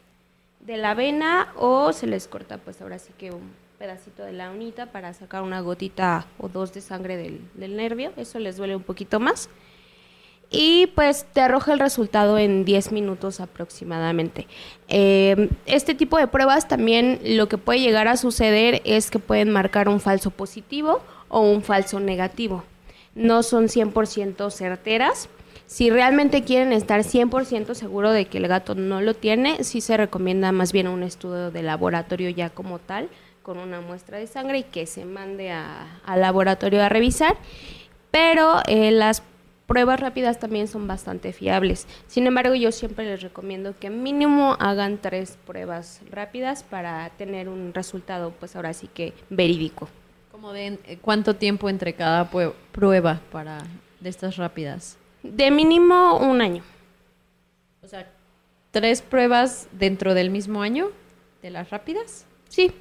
de 0.60 0.76
la 0.76 0.94
vena 0.94 1.52
o 1.56 1.92
se 1.92 2.06
les 2.06 2.26
corta 2.26 2.58
pues 2.58 2.80
ahora 2.80 2.98
sí 2.98 3.12
que 3.16 3.30
un 3.30 3.52
pedacito 3.78 4.22
de 4.24 4.32
la 4.32 4.50
unita 4.50 4.86
para 4.86 5.12
sacar 5.12 5.42
una 5.42 5.60
gotita 5.60 6.26
o 6.38 6.48
dos 6.48 6.72
de 6.72 6.80
sangre 6.80 7.16
del, 7.16 7.40
del 7.54 7.76
nervio, 7.76 8.12
eso 8.16 8.38
les 8.38 8.56
duele 8.56 8.76
un 8.76 8.82
poquito 8.82 9.20
más. 9.20 9.50
Y 10.58 10.86
pues 10.94 11.26
te 11.34 11.42
arroja 11.42 11.72
el 11.74 11.78
resultado 11.80 12.38
en 12.38 12.64
10 12.64 12.90
minutos 12.92 13.40
aproximadamente. 13.40 14.46
Eh, 14.88 15.50
este 15.66 15.94
tipo 15.94 16.16
de 16.16 16.26
pruebas 16.28 16.66
también 16.66 17.20
lo 17.24 17.46
que 17.48 17.58
puede 17.58 17.80
llegar 17.80 18.08
a 18.08 18.16
suceder 18.16 18.80
es 18.84 19.10
que 19.10 19.18
pueden 19.18 19.50
marcar 19.50 19.88
un 19.88 20.00
falso 20.00 20.30
positivo 20.30 21.00
o 21.28 21.40
un 21.40 21.62
falso 21.62 22.00
negativo. 22.00 22.64
No 23.14 23.42
son 23.42 23.66
100% 23.68 24.50
certeras. 24.50 25.28
Si 25.66 25.90
realmente 25.90 26.42
quieren 26.44 26.72
estar 26.72 27.02
100% 27.02 27.74
seguro 27.74 28.12
de 28.12 28.24
que 28.26 28.38
el 28.38 28.46
gato 28.48 28.74
no 28.74 29.00
lo 29.00 29.14
tiene, 29.14 29.62
sí 29.64 29.80
se 29.80 29.96
recomienda 29.96 30.52
más 30.52 30.72
bien 30.72 30.86
un 30.88 31.02
estudio 31.02 31.50
de 31.50 31.62
laboratorio 31.62 32.30
ya 32.30 32.50
como 32.50 32.78
tal, 32.78 33.08
con 33.42 33.58
una 33.58 33.80
muestra 33.80 34.18
de 34.18 34.26
sangre 34.26 34.58
y 34.58 34.62
que 34.62 34.86
se 34.86 35.04
mande 35.04 35.50
a- 35.50 36.00
al 36.06 36.20
laboratorio 36.20 36.82
a 36.82 36.88
revisar. 36.88 37.36
Pero 38.10 38.60
eh, 38.68 38.90
las 38.92 39.22
pruebas 39.66 40.00
rápidas 40.00 40.38
también 40.38 40.68
son 40.68 40.86
bastante 40.86 41.32
fiables. 41.32 41.86
Sin 42.06 42.26
embargo, 42.26 42.54
yo 42.54 42.72
siempre 42.72 43.04
les 43.04 43.22
recomiendo 43.22 43.74
que 43.78 43.90
mínimo 43.90 44.56
hagan 44.58 44.98
tres 44.98 45.38
pruebas 45.46 46.00
rápidas 46.10 46.62
para 46.62 47.10
tener 47.10 47.48
un 47.48 47.74
resultado, 47.74 48.32
pues 48.38 48.56
ahora 48.56 48.72
sí 48.72 48.88
que 48.92 49.12
verídico. 49.30 49.88
Como 50.30 50.52
de 50.52 50.78
eh, 50.84 50.98
cuánto 51.00 51.34
tiempo 51.36 51.68
entre 51.68 51.94
cada 51.94 52.30
prueba 52.72 53.20
para 53.32 53.62
de 54.00 54.08
estas 54.08 54.36
rápidas. 54.36 54.98
De 55.22 55.50
mínimo 55.50 56.18
un 56.18 56.40
año. 56.40 56.62
O 57.82 57.88
sea, 57.88 58.10
tres 58.70 59.02
pruebas 59.02 59.68
dentro 59.72 60.14
del 60.14 60.30
mismo 60.30 60.62
año 60.62 60.90
de 61.42 61.50
las 61.50 61.70
rápidas. 61.70 62.26
Sí. 62.48 62.72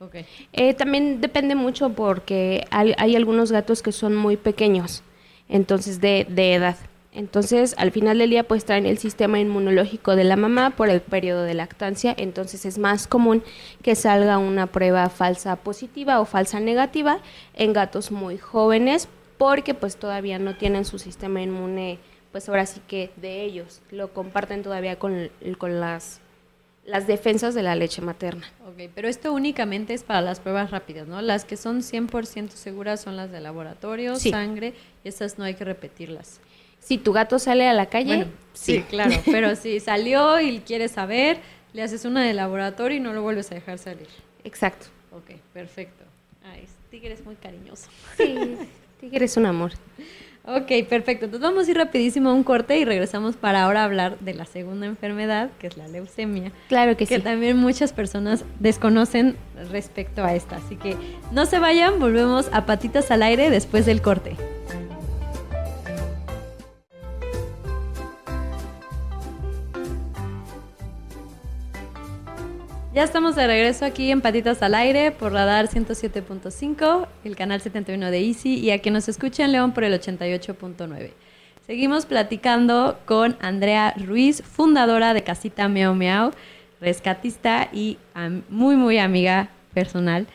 Ok. 0.00 0.16
Eh, 0.52 0.74
también 0.74 1.20
depende 1.20 1.54
mucho 1.54 1.90
porque 1.90 2.66
hay, 2.70 2.94
hay 2.98 3.16
algunos 3.16 3.50
gatos 3.50 3.82
que 3.82 3.90
son 3.90 4.14
muy 4.14 4.36
pequeños, 4.36 5.02
entonces 5.48 6.00
de, 6.00 6.26
de 6.28 6.54
edad. 6.54 6.76
Entonces, 7.12 7.74
al 7.78 7.90
final 7.90 8.18
del 8.18 8.30
día, 8.30 8.44
pues 8.44 8.64
traen 8.64 8.86
el 8.86 8.98
sistema 8.98 9.40
inmunológico 9.40 10.14
de 10.14 10.24
la 10.24 10.36
mamá 10.36 10.70
por 10.70 10.88
el 10.88 11.00
periodo 11.00 11.42
de 11.42 11.54
lactancia, 11.54 12.14
entonces 12.16 12.64
es 12.64 12.78
más 12.78 13.08
común 13.08 13.42
que 13.82 13.96
salga 13.96 14.38
una 14.38 14.66
prueba 14.68 15.08
falsa 15.08 15.56
positiva 15.56 16.20
o 16.20 16.26
falsa 16.26 16.60
negativa 16.60 17.18
en 17.54 17.72
gatos 17.72 18.12
muy 18.12 18.38
jóvenes 18.38 19.08
porque 19.38 19.72
pues 19.72 19.96
todavía 19.96 20.38
no 20.38 20.56
tienen 20.56 20.84
su 20.84 20.98
sistema 20.98 21.40
inmune, 21.40 21.98
pues 22.30 22.48
ahora 22.48 22.66
sí 22.66 22.80
que 22.86 23.10
de 23.16 23.42
ellos, 23.42 23.80
lo 23.90 24.12
comparten 24.12 24.62
todavía 24.62 24.98
con, 24.98 25.30
con 25.56 25.80
las, 25.80 26.20
las 26.88 27.06
defensas 27.06 27.54
de 27.54 27.62
la 27.62 27.74
leche 27.74 28.00
materna. 28.00 28.46
Ok, 28.66 28.90
pero 28.94 29.08
esto 29.08 29.32
únicamente 29.32 29.92
es 29.92 30.02
para 30.02 30.22
las 30.22 30.40
pruebas 30.40 30.70
rápidas, 30.70 31.06
¿no? 31.06 31.20
Las 31.20 31.44
que 31.44 31.56
son 31.58 31.82
100% 31.82 32.48
seguras 32.50 33.02
son 33.02 33.14
las 33.16 33.30
de 33.30 33.40
laboratorio, 33.40 34.16
Sí. 34.16 34.30
sangre, 34.30 34.72
y 35.04 35.08
esas 35.08 35.38
no 35.38 35.44
hay 35.44 35.54
que 35.54 35.64
repetirlas. 35.64 36.40
Si 36.80 36.96
tu 36.96 37.12
gato 37.12 37.38
sale 37.38 37.68
a 37.68 37.74
la 37.74 37.86
calle, 37.86 38.16
Bueno, 38.16 38.30
sí, 38.54 38.82
claro, 38.88 39.12
pero 39.26 39.54
si 39.54 39.80
salió 39.80 40.40
y 40.40 40.60
quieres 40.60 40.92
saber, 40.92 41.38
le 41.74 41.82
haces 41.82 42.06
una 42.06 42.24
de 42.24 42.32
laboratorio 42.32 42.96
y 42.96 43.00
no 43.00 43.12
lo 43.12 43.20
vuelves 43.22 43.52
a 43.52 43.54
dejar 43.54 43.78
salir. 43.78 44.08
Exacto. 44.44 44.86
Ok, 45.12 45.32
perfecto. 45.52 46.04
Ay, 46.44 46.66
Tigre 46.90 47.12
es 47.12 47.22
muy 47.24 47.34
cariñoso. 47.36 47.90
Sí, 48.16 48.56
Tigre 49.00 49.26
es 49.26 49.36
un 49.36 49.44
amor. 49.44 49.72
Ok, 50.44 50.88
perfecto. 50.88 51.26
Entonces 51.26 51.40
vamos 51.40 51.68
a 51.68 51.70
ir 51.70 51.76
rapidísimo 51.76 52.30
a 52.30 52.34
un 52.34 52.42
corte 52.42 52.78
y 52.78 52.84
regresamos 52.84 53.36
para 53.36 53.64
ahora 53.64 53.84
hablar 53.84 54.18
de 54.20 54.32
la 54.32 54.46
segunda 54.46 54.86
enfermedad, 54.86 55.50
que 55.58 55.66
es 55.66 55.76
la 55.76 55.88
leucemia. 55.88 56.52
Claro 56.68 56.96
que 56.96 57.06
que 57.06 57.16
sí. 57.16 57.22
también 57.22 57.58
muchas 57.58 57.92
personas 57.92 58.44
desconocen 58.58 59.36
respecto 59.70 60.24
a 60.24 60.34
esta. 60.34 60.56
Así 60.56 60.76
que 60.76 60.96
no 61.32 61.44
se 61.44 61.58
vayan, 61.58 61.98
volvemos 61.98 62.48
a 62.52 62.64
patitas 62.64 63.10
al 63.10 63.22
aire 63.22 63.50
después 63.50 63.84
del 63.84 64.00
corte. 64.00 64.36
Ya 72.98 73.04
estamos 73.04 73.36
de 73.36 73.46
regreso 73.46 73.84
aquí 73.84 74.10
en 74.10 74.20
Patitas 74.20 74.60
al 74.60 74.74
Aire 74.74 75.12
por 75.12 75.32
Radar 75.32 75.68
107.5, 75.68 77.06
el 77.22 77.36
canal 77.36 77.60
71 77.60 78.10
de 78.10 78.18
Easy 78.18 78.58
y 78.58 78.72
a 78.72 78.80
quien 78.80 78.94
nos 78.94 79.08
escucha 79.08 79.44
en 79.44 79.52
León 79.52 79.72
por 79.72 79.84
el 79.84 79.92
88.9. 79.92 81.12
Seguimos 81.64 82.06
platicando 82.06 82.98
con 83.04 83.36
Andrea 83.40 83.94
Ruiz, 83.96 84.42
fundadora 84.42 85.14
de 85.14 85.22
Casita 85.22 85.68
Miau 85.68 85.94
Miau, 85.94 86.32
rescatista 86.80 87.68
y 87.72 87.98
muy, 88.48 88.74
muy 88.74 88.98
amiga 88.98 89.50
personal. 89.74 90.26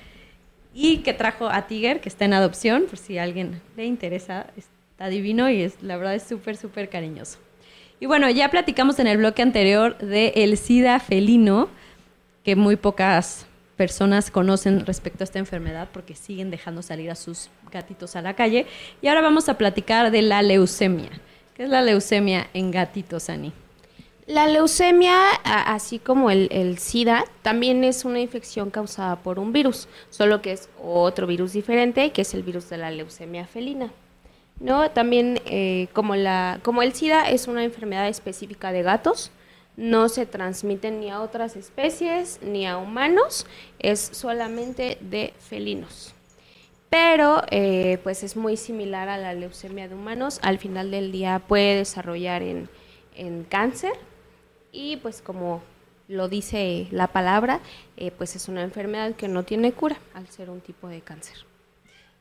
Y 0.74 1.00
que 1.00 1.12
trajo 1.12 1.50
a 1.50 1.67
Tiger, 1.67 2.00
que 2.00 2.08
está 2.08 2.24
en 2.24 2.32
adopción, 2.32 2.86
por 2.89 2.98
si 2.98 3.17
a 3.17 3.24
alguien 3.24 3.62
le 3.75 3.84
interesa, 3.88 4.48
está 4.55 5.10
divino 5.10 5.50
y 5.50 5.63
es, 5.63 5.84
la 5.84 5.98
verdad 5.98 6.15
es 6.15 6.24
súper, 6.24 6.55
súper 6.55 6.88
cariñoso. 6.88 7.39
Y 8.00 8.05
bueno, 8.05 8.29
ya 8.29 8.50
platicamos 8.50 9.00
en 9.00 9.08
el 9.08 9.17
bloque 9.17 9.41
anterior 9.41 9.98
de 9.98 10.32
el 10.38 10.55
SIDA 10.55 11.01
felino, 11.01 11.67
que 12.43 12.55
muy 12.55 12.75
pocas 12.75 13.45
personas 13.75 14.29
conocen 14.29 14.85
respecto 14.85 15.23
a 15.23 15.25
esta 15.25 15.39
enfermedad 15.39 15.89
porque 15.91 16.15
siguen 16.15 16.51
dejando 16.51 16.81
salir 16.81 17.09
a 17.09 17.15
sus 17.15 17.50
gatitos 17.71 18.15
a 18.15 18.21
la 18.21 18.35
calle. 18.35 18.67
Y 19.01 19.07
ahora 19.07 19.21
vamos 19.21 19.50
a 19.50 19.57
platicar 19.57 20.12
de 20.12 20.21
la 20.21 20.41
leucemia. 20.41 21.09
¿Qué 21.55 21.63
es 21.63 21.69
la 21.69 21.81
leucemia 21.81 22.47
en 22.53 22.71
gatitos, 22.71 23.29
Ani? 23.29 23.51
La 24.25 24.47
leucemia, 24.47 25.31
así 25.43 26.00
como 26.00 26.31
el, 26.31 26.47
el 26.51 26.77
SIDA, 26.77 27.25
también 27.41 27.83
es 27.83 28.05
una 28.05 28.21
infección 28.21 28.69
causada 28.69 29.17
por 29.17 29.38
un 29.38 29.51
virus, 29.51 29.89
solo 30.09 30.41
que 30.41 30.53
es 30.53 30.69
otro 30.81 31.27
virus 31.27 31.51
diferente, 31.51 32.12
que 32.12 32.21
es 32.21 32.33
el 32.33 32.41
virus 32.41 32.69
de 32.69 32.77
la 32.77 32.89
leucemia 32.89 33.45
felina. 33.45 33.91
¿No? 34.59 34.89
También, 34.91 35.41
eh, 35.45 35.88
como, 35.91 36.15
la, 36.15 36.59
como 36.63 36.83
el 36.83 36.93
SIDA 36.93 37.29
es 37.29 37.47
una 37.47 37.65
enfermedad 37.65 38.07
específica 38.07 38.71
de 38.71 38.83
gatos, 38.83 39.31
no 39.75 40.10
se 40.10 40.25
transmite 40.25 40.92
ni 40.92 41.10
a 41.10 41.22
otras 41.22 41.56
especies 41.56 42.39
ni 42.42 42.68
a 42.68 42.77
humanos, 42.77 43.46
es 43.80 44.00
solamente 44.00 44.98
de 45.01 45.34
felinos. 45.39 46.13
Pero 46.89 47.42
eh, 47.50 47.98
pues 48.03 48.24
es 48.24 48.36
muy 48.36 48.56
similar 48.56 49.10
a 49.10 49.18
la 49.18 49.34
leucemia 49.34 49.88
de 49.88 49.96
humanos. 49.96 50.39
Al 50.44 50.60
final 50.60 50.92
del 50.92 51.12
día 51.12 51.39
puede 51.39 51.77
desarrollar 51.77 52.44
en, 52.44 52.70
en 53.15 53.44
cáncer 53.46 53.94
y 54.72 54.98
pues 54.98 55.22
como 55.22 55.63
lo 56.08 56.30
dice 56.30 56.88
la 56.92 57.08
palabra, 57.08 57.62
eh, 57.98 58.12
pues 58.12 58.36
es 58.36 58.48
una 58.48 58.62
enfermedad 58.62 59.15
que 59.15 59.27
no 59.27 59.44
tiene 59.44 59.72
cura 59.72 59.98
al 60.13 60.27
ser 60.27 60.50
un 60.50 60.62
tipo 60.62 60.88
de 60.88 61.01
cáncer. 61.01 61.38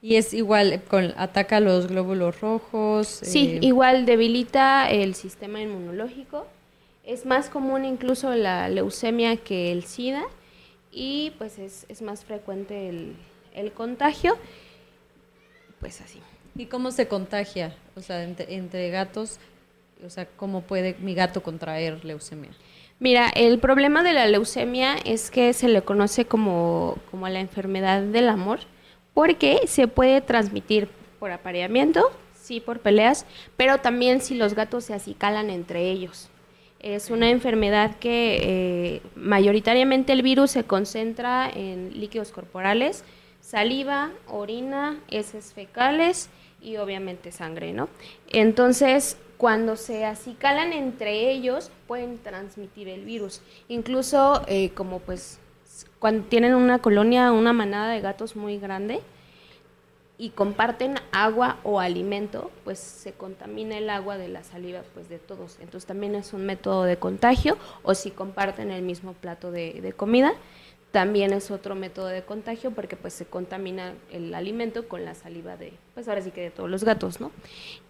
Y 0.01 0.17
es 0.17 0.35
igual, 0.35 0.83
con, 0.89 1.13
ataca 1.17 1.61
los 1.61 1.87
glóbulos 1.87 2.41
rojos. 2.41 3.07
Sí, 3.07 3.57
eh, 3.57 3.59
igual 3.63 4.05
debilita 4.05 4.91
el 4.91 5.15
sistema 5.15 5.61
inmunológico. 5.61 6.47
Es 7.05 7.27
más 7.27 7.49
común 7.49 7.85
incluso 7.85 8.35
la 8.35 8.69
leucemia 8.69 9.37
que 9.37 9.73
el 9.73 9.85
SIDA 9.85 10.23
y 10.93 11.33
pues 11.39 11.59
es, 11.59 11.87
es 11.89 12.03
más 12.03 12.25
frecuente 12.25 12.89
el, 12.89 13.17
el 13.55 13.73
contagio, 13.73 14.39
pues 15.81 16.01
así. 16.01 16.21
¿Y 16.55 16.67
cómo 16.67 16.91
se 16.91 17.09
contagia? 17.09 17.75
O 17.97 18.03
sea, 18.03 18.23
entre, 18.23 18.55
entre 18.55 18.91
gatos, 18.91 19.39
o 20.05 20.11
sea, 20.11 20.27
¿cómo 20.27 20.63
puede 20.63 20.95
mi 21.01 21.15
gato 21.15 21.43
contraer 21.43 22.05
leucemia? 22.05 22.51
Mira, 22.99 23.31
el 23.35 23.59
problema 23.59 24.05
de 24.05 24.13
la 24.13 24.27
leucemia 24.27 24.97
es 25.05 25.31
que 25.31 25.53
se 25.55 25.69
le 25.69 25.83
conoce 25.83 26.27
como, 26.27 26.99
como 27.11 27.29
la 27.29 27.41
enfermedad 27.41 28.03
del 28.03 28.29
amor, 28.29 28.61
porque 29.13 29.63
se 29.67 29.89
puede 29.89 30.21
transmitir 30.21 30.89
por 31.19 31.33
apareamiento, 31.33 32.13
sí, 32.33 32.61
por 32.61 32.81
peleas, 32.81 33.27
pero 33.57 33.79
también 33.79 34.21
si 34.21 34.37
los 34.37 34.55
gatos 34.55 34.85
se 34.85 34.95
acicalan 34.95 35.51
entre 35.51 35.91
ellos. 35.91 36.29
Es 36.83 37.11
una 37.11 37.31
enfermedad 37.31 37.97
que 37.97 38.41
eh, 38.43 39.03
mayoritariamente 39.15 40.13
el 40.13 40.23
virus 40.23 40.51
se 40.51 40.65
concentra 40.65 41.49
en 41.49 41.99
líquidos 41.99 42.33
corporales, 42.33 43.05
saliva, 43.41 44.11
orina, 44.27 44.99
heces 45.09 45.53
fecales 45.53 46.29
y 46.61 46.77
obviamente 46.79 47.31
sangre, 47.31 47.73
¿no? 47.73 47.89
Entonces, 48.31 49.17
cuando 49.37 49.77
se 49.77 50.05
acicalan 50.05 50.73
entre 50.73 51.31
ellos, 51.31 51.71
pueden 51.87 52.19
transmitir 52.19 52.89
el 52.89 53.05
virus. 53.05 53.43
Incluso, 53.69 54.43
eh, 54.49 54.71
como 54.71 54.99
pues, 54.99 55.39
cuando 56.01 56.25
tienen 56.25 56.55
una 56.55 56.81
colonia, 56.81 57.31
una 57.31 57.53
manada 57.53 57.93
de 57.93 58.01
gatos 58.01 58.35
muy 58.35 58.59
grande 58.59 59.01
y 60.23 60.31
comparten 60.31 60.95
agua 61.11 61.59
o 61.65 61.81
alimento, 61.81 62.53
pues 62.63 62.79
se 62.79 63.11
contamina 63.11 63.77
el 63.77 63.91
agua 63.91 64.17
de 64.17 64.29
la 64.29 64.45
saliva 64.45 64.83
pues 64.95 65.09
de 65.09 65.19
todos. 65.19 65.57
Entonces 65.59 65.85
también 65.85 66.15
es 66.15 66.33
un 66.33 66.47
método 66.47 66.85
de 66.85 66.97
contagio 66.97 67.59
o 67.83 67.97
si 67.97 68.13
comparten 68.13 68.71
el 68.71 68.83
mismo 68.83 69.15
plato 69.15 69.51
de, 69.51 69.81
de 69.83 69.93
comida 69.93 70.33
también 70.93 71.33
es 71.33 71.51
otro 71.51 71.75
método 71.75 72.07
de 72.07 72.23
contagio 72.23 72.71
porque 72.71 72.97
pues 72.97 73.15
se 73.15 73.25
contamina 73.25 73.95
el 74.13 74.33
alimento 74.33 74.87
con 74.87 75.05
la 75.05 75.17
saliva 75.17 75.57
de, 75.57 75.73
pues 75.95 76.07
ahora 76.07 76.23
sí 76.23 76.31
que 76.31 76.43
de 76.43 76.51
todos 76.51 76.71
los 76.71 76.85
gatos, 76.85 77.19
¿no? 77.19 77.33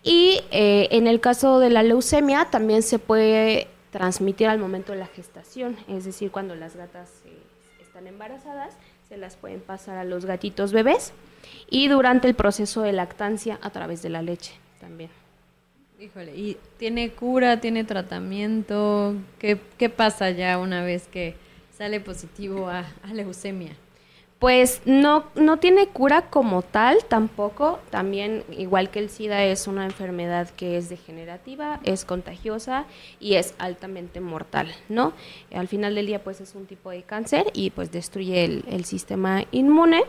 Y 0.02 0.40
eh, 0.52 0.88
en 0.92 1.08
el 1.08 1.20
caso 1.20 1.58
de 1.58 1.68
la 1.68 1.82
leucemia 1.82 2.46
también 2.50 2.82
se 2.82 2.98
puede 2.98 3.66
transmitir 3.90 4.46
al 4.46 4.58
momento 4.58 4.92
de 4.92 4.98
la 4.98 5.06
gestación, 5.08 5.76
es 5.88 6.04
decir, 6.04 6.30
cuando 6.30 6.54
las 6.54 6.76
gatas 6.76 7.10
eh, 7.26 7.36
están 7.82 8.06
embarazadas, 8.06 8.78
se 9.12 9.18
las 9.18 9.36
pueden 9.36 9.60
pasar 9.60 9.98
a 9.98 10.04
los 10.04 10.24
gatitos 10.24 10.72
bebés 10.72 11.12
y 11.68 11.88
durante 11.88 12.28
el 12.28 12.34
proceso 12.34 12.80
de 12.80 12.92
lactancia 12.92 13.58
a 13.60 13.68
través 13.68 14.00
de 14.00 14.08
la 14.08 14.22
leche 14.22 14.54
también. 14.80 15.10
Híjole, 16.00 16.34
¿y 16.34 16.56
tiene 16.78 17.10
cura, 17.10 17.60
tiene 17.60 17.84
tratamiento? 17.84 19.14
¿Qué, 19.38 19.60
qué 19.76 19.90
pasa 19.90 20.30
ya 20.30 20.56
una 20.56 20.82
vez 20.82 21.08
que 21.08 21.34
sale 21.76 22.00
positivo 22.00 22.70
a, 22.70 22.86
a 23.02 23.12
leucemia? 23.12 23.72
Pues 24.42 24.82
no, 24.86 25.26
no 25.36 25.58
tiene 25.58 25.86
cura 25.86 26.22
como 26.22 26.62
tal 26.62 27.04
tampoco. 27.04 27.78
También, 27.90 28.42
igual 28.50 28.90
que 28.90 28.98
el 28.98 29.08
SIDA, 29.08 29.44
es 29.44 29.68
una 29.68 29.84
enfermedad 29.84 30.50
que 30.50 30.76
es 30.76 30.88
degenerativa, 30.88 31.78
es 31.84 32.04
contagiosa 32.04 32.86
y 33.20 33.36
es 33.36 33.54
altamente 33.58 34.18
mortal, 34.18 34.74
¿no? 34.88 35.12
Al 35.54 35.68
final 35.68 35.94
del 35.94 36.06
día, 36.06 36.24
pues 36.24 36.40
es 36.40 36.56
un 36.56 36.66
tipo 36.66 36.90
de 36.90 37.04
cáncer 37.04 37.52
y 37.52 37.70
pues 37.70 37.92
destruye 37.92 38.44
el, 38.44 38.64
el 38.68 38.84
sistema 38.84 39.44
inmune. 39.52 40.02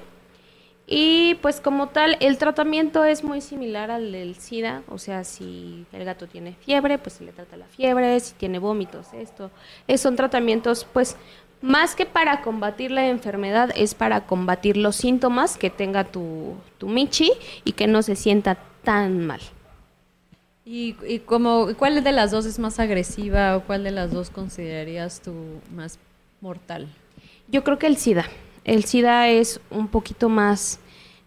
Y 0.85 1.35
pues 1.35 1.61
como 1.61 1.89
tal, 1.89 2.17
el 2.19 2.37
tratamiento 2.37 3.05
es 3.05 3.23
muy 3.23 3.39
similar 3.39 3.89
al 3.89 4.11
del 4.11 4.35
SIDA, 4.35 4.83
o 4.89 4.97
sea, 4.97 5.23
si 5.23 5.85
el 5.93 6.03
gato 6.03 6.27
tiene 6.27 6.55
fiebre, 6.55 6.97
pues 6.97 7.13
se 7.13 7.23
le 7.23 7.31
trata 7.31 7.55
la 7.55 7.67
fiebre, 7.67 8.19
si 8.19 8.33
tiene 8.33 8.59
vómitos, 8.59 9.13
esto. 9.13 9.49
Eh, 9.87 9.97
son 9.97 10.17
tratamientos 10.17 10.85
pues 10.91 11.15
más 11.63 11.95
que 11.95 12.05
para 12.05 12.41
combatir 12.41 12.91
la 12.91 13.07
enfermedad, 13.07 13.71
es 13.77 13.95
para 13.95 14.27
combatir 14.27 14.75
los 14.75 14.97
síntomas 14.97 15.57
que 15.57 15.69
tenga 15.69 16.03
tu, 16.03 16.55
tu 16.77 16.89
Michi 16.89 17.31
y 17.63 17.71
que 17.71 17.87
no 17.87 18.01
se 18.03 18.17
sienta 18.17 18.57
tan 18.83 19.25
mal. 19.25 19.39
¿Y, 20.65 20.97
y 21.07 21.19
como, 21.19 21.69
cuál 21.77 22.03
de 22.03 22.11
las 22.11 22.31
dos 22.31 22.45
es 22.45 22.59
más 22.59 22.81
agresiva 22.81 23.55
o 23.55 23.61
cuál 23.61 23.85
de 23.85 23.91
las 23.91 24.11
dos 24.11 24.29
considerarías 24.29 25.21
tú 25.21 25.33
más 25.73 25.99
mortal? 26.41 26.89
Yo 27.47 27.63
creo 27.63 27.79
que 27.79 27.87
el 27.87 27.95
SIDA. 27.95 28.25
El 28.65 28.83
SIDA 28.83 29.29
es 29.29 29.61
un 29.69 29.87
poquito 29.87 30.27
más 30.27 30.81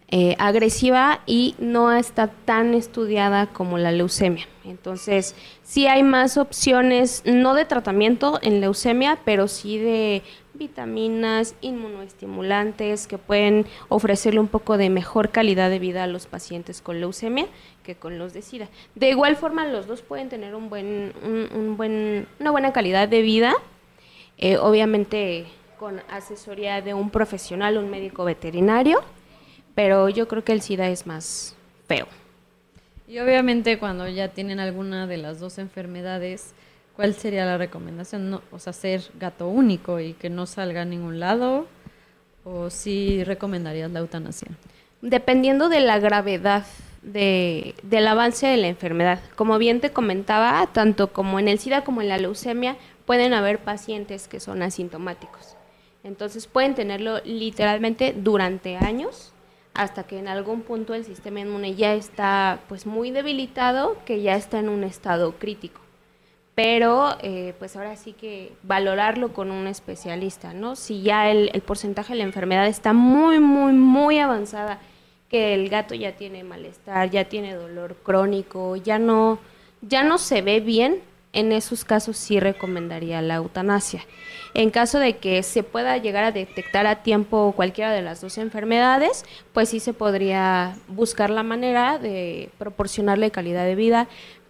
eh, 0.09 0.37
agresiva 0.39 1.19
y 1.25 1.53
no 1.59 1.91
está 1.91 2.27
tan 2.27 2.73
estudiada 2.73 3.47
como 3.47 3.77
la 3.77 3.91
leucemia. 3.91 4.47
Entonces, 4.63 5.35
sí 5.63 5.87
hay 5.87 6.01
más 6.01 6.37
opciones, 6.37 7.23
no 7.25 7.53
de 7.53 7.65
tratamiento 7.65 8.39
en 8.41 8.61
leucemia, 8.61 9.19
pero 9.25 9.49
sí 9.49 9.77
de 9.77 10.23
vitaminas, 10.53 11.55
inmunoestimulantes 11.59 13.05
que 13.05 13.17
pueden 13.17 13.65
ofrecerle 13.89 14.39
un 14.39 14.47
poco 14.47 14.77
de 14.77 14.89
mejor 14.89 15.29
calidad 15.29 15.69
de 15.69 15.79
vida 15.79 16.03
a 16.03 16.07
los 16.07 16.25
pacientes 16.25 16.81
con 16.81 17.01
leucemia 17.01 17.47
que 17.83 17.95
con 17.95 18.17
los 18.17 18.33
de 18.33 18.41
SIDA. 18.41 18.69
De 18.95 19.09
igual 19.09 19.35
forma, 19.35 19.67
los 19.67 19.87
dos 19.87 20.01
pueden 20.01 20.29
tener 20.29 20.55
un 20.55 20.69
buen, 20.69 21.13
un, 21.21 21.75
buen, 21.75 22.27
una 22.39 22.51
buena 22.51 22.71
calidad 22.71 23.09
de 23.09 23.21
vida, 23.21 23.53
eh, 24.37 24.57
obviamente 24.57 25.47
con 25.77 26.01
asesoría 26.09 26.81
de 26.81 26.93
un 26.93 27.09
profesional, 27.09 27.77
un 27.77 27.89
médico 27.89 28.23
veterinario 28.23 29.03
pero 29.77 30.09
yo 30.09 30.27
creo 30.27 30.43
que 30.43 30.53
el 30.53 30.63
SIDA 30.63 30.89
es 30.89 31.05
más 31.05 31.55
feo. 31.87 32.07
Y 33.07 33.19
obviamente 33.19 33.77
cuando 33.77 34.07
ya 34.07 34.29
tienen 34.29 34.59
alguna 34.59 35.05
de 35.05 35.17
las 35.17 35.39
dos 35.39 35.59
enfermedades, 35.59 36.55
¿cuál 36.95 37.13
sería 37.13 37.45
la 37.45 37.59
recomendación? 37.59 38.31
No, 38.31 38.41
o 38.51 38.57
sea, 38.57 38.73
ser 38.73 39.03
gato 39.19 39.47
único 39.47 39.99
y 39.99 40.13
que 40.13 40.31
no 40.31 40.47
salga 40.47 40.81
a 40.81 40.85
ningún 40.85 41.19
lado, 41.19 41.67
o 42.43 42.71
sí 42.71 43.23
recomendarías 43.23 43.91
la 43.91 43.99
eutanasia? 43.99 44.47
Dependiendo 45.03 45.69
de 45.69 45.81
la 45.81 45.99
gravedad 45.99 46.65
de, 47.03 47.75
del 47.83 48.07
avance 48.07 48.47
de 48.47 48.57
la 48.57 48.69
enfermedad. 48.69 49.19
Como 49.35 49.59
bien 49.59 49.79
te 49.79 49.91
comentaba, 49.91 50.67
tanto 50.73 51.13
como 51.13 51.37
en 51.37 51.49
el 51.49 51.59
SIDA 51.59 51.83
como 51.83 52.01
en 52.01 52.09
la 52.09 52.17
leucemia, 52.17 52.77
pueden 53.05 53.35
haber 53.35 53.59
pacientes 53.59 54.27
que 54.27 54.39
son 54.39 54.63
asintomáticos. 54.63 55.55
Entonces 56.03 56.47
pueden 56.47 56.73
tenerlo 56.73 57.21
literalmente 57.25 58.15
durante 58.17 58.75
años 58.75 59.33
hasta 59.77 60.03
que 60.03 60.17
en 60.19 60.27
algún 60.27 60.61
punto 60.61 60.93
el 60.93 61.05
sistema 61.05 61.39
inmune 61.39 61.75
ya 61.75 61.93
está 61.93 62.59
pues 62.67 62.85
muy 62.85 63.11
debilitado, 63.11 63.95
que 64.05 64.21
ya 64.21 64.35
está 64.35 64.59
en 64.59 64.69
un 64.69 64.83
estado 64.83 65.33
crítico. 65.33 65.79
Pero 66.55 67.15
eh, 67.21 67.53
pues 67.59 67.75
ahora 67.75 67.95
sí 67.95 68.13
que 68.13 68.53
valorarlo 68.63 69.31
con 69.31 69.51
un 69.51 69.67
especialista, 69.67 70.53
¿no? 70.53 70.75
Si 70.75 71.03
ya 71.03 71.29
el, 71.29 71.51
el 71.53 71.61
porcentaje 71.61 72.13
de 72.13 72.19
la 72.19 72.25
enfermedad 72.25 72.67
está 72.67 72.93
muy, 72.93 73.39
muy, 73.39 73.73
muy 73.73 74.17
avanzada, 74.17 74.79
que 75.29 75.53
el 75.53 75.69
gato 75.69 75.93
ya 75.93 76.13
tiene 76.13 76.43
malestar, 76.43 77.11
ya 77.11 77.25
tiene 77.25 77.53
dolor 77.53 77.97
crónico, 78.01 78.75
ya 78.75 78.97
no, 78.97 79.37
ya 79.81 80.03
no 80.03 80.17
se 80.17 80.41
ve 80.41 80.59
bien, 80.59 81.01
en 81.37 81.51
esos 81.51 81.85
casos 81.85 82.17
sí 82.17 82.39
recomendaría 82.39 83.21
la 83.21 83.35
eutanasia. 83.35 84.03
En 84.55 84.71
caso 84.71 84.97
de 84.97 85.17
que 85.17 85.43
se 85.43 85.61
pueda 85.61 85.95
llegar 85.97 86.23
a 86.23 86.31
detectar 86.31 86.87
a 86.87 87.03
tiempo 87.03 87.53
cualquiera 87.55 87.91
de 87.91 88.01
las 88.01 88.21
dos 88.21 88.39
enfermedades, 88.39 89.23
pues 89.53 89.69
sí 89.69 89.79
se 89.79 89.93
podría 89.93 90.75
buscar 90.87 91.29
la 91.29 91.43
manera 91.43 91.99
de 91.99 92.49
proporcionarle 92.57 93.29
calidad 93.29 93.65
de 93.65 93.75
vida 93.75 94.07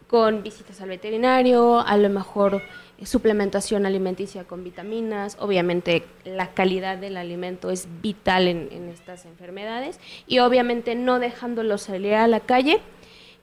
con 0.08 0.44
visitas 0.44 0.80
al 0.80 0.88
veterinario, 0.88 1.82
a 1.82 1.98
lo 1.98 2.08
mejor 2.08 2.62
suplementación 3.06 3.86
alimenticia 3.86 4.46
con 4.46 4.64
vitaminas, 4.64 5.38
obviamente 5.40 6.04
la 6.24 6.54
calidad 6.54 6.98
del 6.98 7.18
alimento 7.18 7.70
es 7.70 7.88
vital 8.02 8.48
en, 8.48 8.90
estas 8.90 9.26
enfermedades 9.26 10.00
y 10.26 10.40
obviamente 10.40 10.96
no 10.96 11.20
dejándolo 11.20 11.78
salir 11.78 12.16
a 12.16 12.28
la 12.28 12.40
calle 12.40 12.80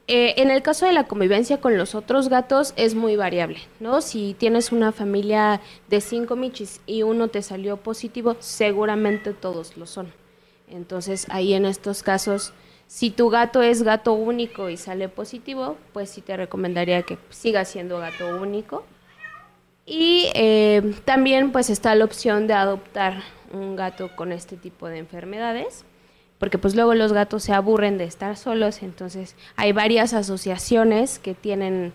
eh, 0.07 0.35
en 0.37 0.51
el 0.51 0.63
caso 0.63 0.85
de 0.85 0.93
la 0.93 1.05
convivencia 1.05 1.63
con 1.63 1.79
los 1.79 1.95
otros 1.95 2.29
gatos 2.29 2.75
es 2.77 2.95
muy 2.95 3.17
variable, 3.17 3.61
¿no? 3.81 4.03
Si 4.03 4.35
tienes 4.35 4.71
una 4.71 4.93
familia 4.93 5.63
de 5.89 6.03
cinco 6.03 6.37
michis 6.37 6.83
y 6.85 7.03
uno 7.03 7.29
te 7.29 7.41
salió 7.41 7.79
positivo, 7.79 8.37
seguramente 8.39 9.33
todos 9.33 9.79
lo 9.79 9.87
son. 9.87 10.13
Entonces 10.69 11.27
ahí 11.31 11.55
en 11.55 11.65
estos 11.65 12.03
casos, 12.03 12.53
si 12.87 13.11
tu 13.11 13.31
gato 13.31 13.63
es 13.63 13.83
gato 13.83 14.13
único 14.13 14.69
y 14.69 14.77
sale 14.77 15.09
positivo, 15.09 15.79
pues 15.95 16.11
sí 16.11 16.21
te 16.21 16.37
recomendaría 16.37 17.03
que 17.03 17.17
siga 17.31 17.65
siendo 17.65 17.99
gato 17.99 18.39
único. 18.39 18.85
Y 19.87 20.31
eh, 20.35 20.95
también 21.07 21.51
pues 21.51 21.71
está 21.71 21.95
la 21.95 22.05
opción 22.05 22.47
de 22.47 22.53
adoptar 22.53 23.23
un 23.53 23.75
gato 23.75 24.15
con 24.17 24.33
este 24.33 24.59
tipo 24.59 24.87
de 24.89 24.99
enfermedades 24.99 25.87
porque 26.39 26.59
pues 26.59 26.75
luego 26.75 26.95
los 26.95 27.13
gatos 27.13 27.43
se 27.43 27.53
aburren 27.53 27.99
de 27.99 28.05
estar 28.05 28.37
solos, 28.37 28.83
entonces 28.83 29.37
hay 29.57 29.73
varias 29.73 30.15
asociaciones 30.15 31.19
que 31.19 31.35
tienen 31.35 31.93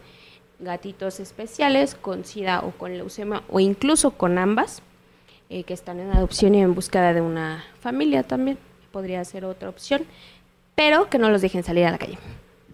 gatitos 0.60 1.20
especiales 1.20 1.96
con 1.96 2.26
SIDA 2.26 2.62
o 2.62 2.72
con 2.72 2.98
leucemia 2.98 3.44
o 3.50 3.60
incluso 3.60 4.12
con 4.12 4.38
ambas, 4.38 4.82
eh, 5.50 5.64
que 5.64 5.74
están 5.74 6.00
en 6.00 6.12
adopción 6.12 6.54
y 6.56 6.62
en 6.62 6.76
búsqueda 6.76 7.14
de 7.14 7.22
una 7.22 7.64
familia 7.80 8.24
también, 8.24 8.58
podría 8.92 9.24
ser 9.26 9.46
otra 9.46 9.70
opción, 9.70 10.06
pero 10.76 11.10
que 11.10 11.18
no 11.18 11.30
los 11.30 11.42
dejen 11.42 11.64
salir 11.64 11.86
a 11.86 11.92
la 11.92 11.98
calle. 11.98 12.18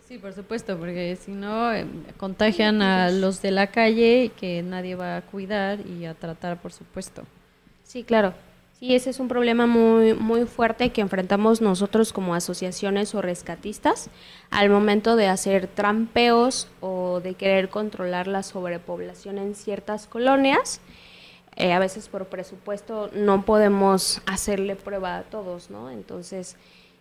Sí, 0.08 0.20
por 0.20 0.34
supuesto, 0.34 0.78
porque 0.78 1.16
si 1.16 1.32
no 1.32 1.74
eh, 1.74 1.86
contagian 2.18 2.82
a 2.84 3.10
los 3.10 3.42
de 3.42 3.52
la 3.52 3.68
calle 3.68 4.32
que 4.40 4.62
nadie 4.62 4.96
va 4.96 5.18
a 5.18 5.22
cuidar 5.22 5.80
y 5.88 6.06
a 6.06 6.14
tratar, 6.14 6.62
por 6.62 6.72
supuesto. 6.72 7.24
Sí, 7.84 8.04
claro. 8.04 8.34
Sí, 8.80 8.94
ese 8.94 9.10
es 9.10 9.22
un 9.22 9.30
problema 9.30 9.68
muy, 9.68 10.14
muy 10.14 10.46
fuerte 10.46 10.92
que 10.92 11.00
enfrentamos 11.00 11.62
nosotros 11.62 12.12
como 12.12 12.36
asociaciones 12.36 13.16
o 13.16 13.22
rescatistas 13.22 14.10
al 14.50 14.70
momento 14.70 15.16
de 15.16 15.28
hacer 15.28 15.68
trampeos 15.68 16.68
o 16.82 17.22
de 17.22 17.36
querer 17.36 17.70
controlar 17.70 18.28
la 18.28 18.44
sobrepoblación 18.44 19.38
en 19.38 19.56
ciertas 19.56 20.08
colonias. 20.08 20.82
Eh, 21.56 21.72
a 21.72 21.80
veces 21.80 22.10
por 22.10 22.26
presupuesto 22.26 23.10
no 23.14 23.46
podemos 23.46 24.22
hacerle 24.26 24.76
prueba 24.76 25.20
a 25.20 25.24
todos, 25.24 25.70
¿no? 25.70 25.90
Entonces, 25.90 26.58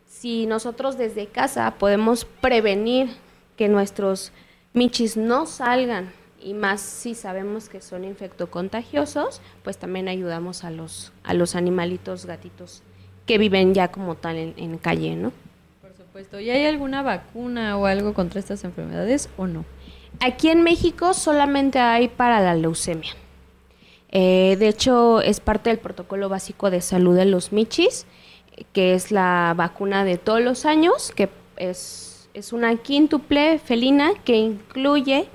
si 0.07 0.47
nosotros 0.47 0.97
desde 0.97 1.27
casa 1.27 1.73
podemos 1.73 2.25
prevenir 2.25 3.11
que 3.57 3.69
nuestros 3.69 4.31
michis 4.75 5.17
no 5.17 5.45
salgan 5.45 6.13
y 6.45 6.53
más 6.53 6.83
si 6.83 7.15
sabemos 7.15 7.71
que 7.71 7.81
son 7.81 8.05
infectocontagiosos, 8.05 9.41
pues 9.63 9.79
también 9.79 10.09
ayudamos 10.09 10.63
a 10.63 10.71
los, 10.71 11.13
a 11.25 11.33
los 11.33 11.57
animalitos, 11.57 12.27
gatitos 12.27 12.83
que 13.27 13.39
viven 13.39 13.73
ya 13.73 13.89
como 13.89 14.17
tal 14.17 14.37
en, 14.37 14.77
calle, 14.77 15.17
¿no? 15.17 15.33
Por 15.81 15.95
supuesto. 15.97 16.39
¿Y 16.39 16.51
hay 16.51 16.67
alguna 16.67 17.03
vacuna 17.03 17.79
o 17.79 17.87
algo 17.87 18.13
contra 18.13 18.41
estas 18.41 18.63
enfermedades 18.65 19.31
o 19.39 19.47
no? 19.47 19.65
Aquí 20.21 20.51
en 20.51 20.63
México 20.63 21.15
solamente 21.15 21.79
hay 21.79 22.09
para 22.09 22.41
la 22.41 22.55
leucemia. 22.55 23.13
Eh, 24.11 24.57
de 24.59 24.69
hecho, 24.69 25.23
es 25.23 25.41
parte 25.41 25.71
del 25.71 25.79
protocolo 25.79 26.29
básico 26.29 26.71
de 26.71 26.83
salud 26.83 27.17
de 27.17 27.25
los 27.25 27.53
michis, 27.53 28.07
que 28.75 28.95
es 28.95 29.11
la 29.11 29.55
vacuna 29.57 30.05
de 30.05 30.19
todos 30.19 30.43
los 30.43 30.67
años, 30.67 31.11
que 31.17 31.31
es, 31.57 32.29
es 32.35 32.53
una 32.53 32.77
quíntuple 32.77 33.59
felina 33.59 34.13
que 34.25 34.37
incluye 34.37 35.29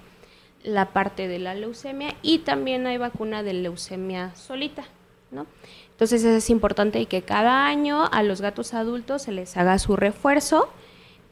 la 0.70 0.94
parte 0.94 1.28
de 1.28 1.40
la 1.40 1.54
leucemia 1.54 2.16
y 2.22 2.40
también 2.40 2.88
hay 2.88 2.98
vacuna 2.98 3.44
de 3.44 3.54
leucemia 3.54 4.34
solita, 4.36 4.86
¿no? 5.32 5.46
Entonces 5.92 6.24
es 6.24 6.50
importante 6.50 7.06
que 7.08 7.24
cada 7.24 7.68
año 7.68 8.06
a 8.12 8.24
los 8.24 8.40
gatos 8.40 8.74
adultos 8.74 9.24
se 9.24 9.34
les 9.34 9.58
haga 9.58 9.78
su 9.80 9.98
refuerzo 9.98 10.70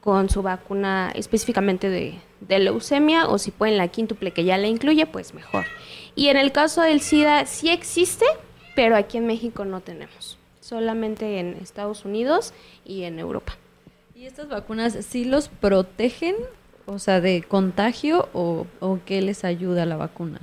con 0.02 0.30
su 0.30 0.41
vacuna 0.41 1.12
específicamente 1.15 1.89
de, 1.89 2.19
leucemia 2.60 3.28
o 3.28 3.38
si 3.38 3.52
pueden 3.52 3.78
la 3.78 3.88
quíntuple 3.88 4.32
que 4.32 4.43
ya 4.43 4.58
la 4.58 4.67
incluye, 4.67 5.06
pues 5.06 5.34
mejor. 5.34 5.65
Y 6.15 6.28
en 6.28 6.38
el 6.38 6.52
caso 6.52 6.82
del 6.82 7.02
SIDA 7.02 7.45
sí 7.45 7.69
existe, 7.69 8.26
pero 8.76 8.95
aquí 8.95 9.17
en 9.17 9.28
México 9.28 9.65
no 9.65 9.82
tenemos, 9.82 10.38
solamente 10.60 11.39
en 11.39 11.58
Estados 11.62 12.06
Unidos 12.06 12.54
y 12.86 13.04
en 13.04 13.19
Europa. 13.19 13.58
¿Y 14.15 14.26
estas 14.26 14.50
vacunas 14.50 14.97
sí 15.06 15.26
los 15.26 15.47
protegen 15.47 16.36
o 16.88 17.00
sea, 17.00 17.21
de 17.21 17.43
contagio 17.43 18.30
o, 18.34 18.65
qué 19.06 19.21
les 19.21 19.43
ayuda 19.43 19.86
la 19.86 19.97
vacuna? 19.97 20.39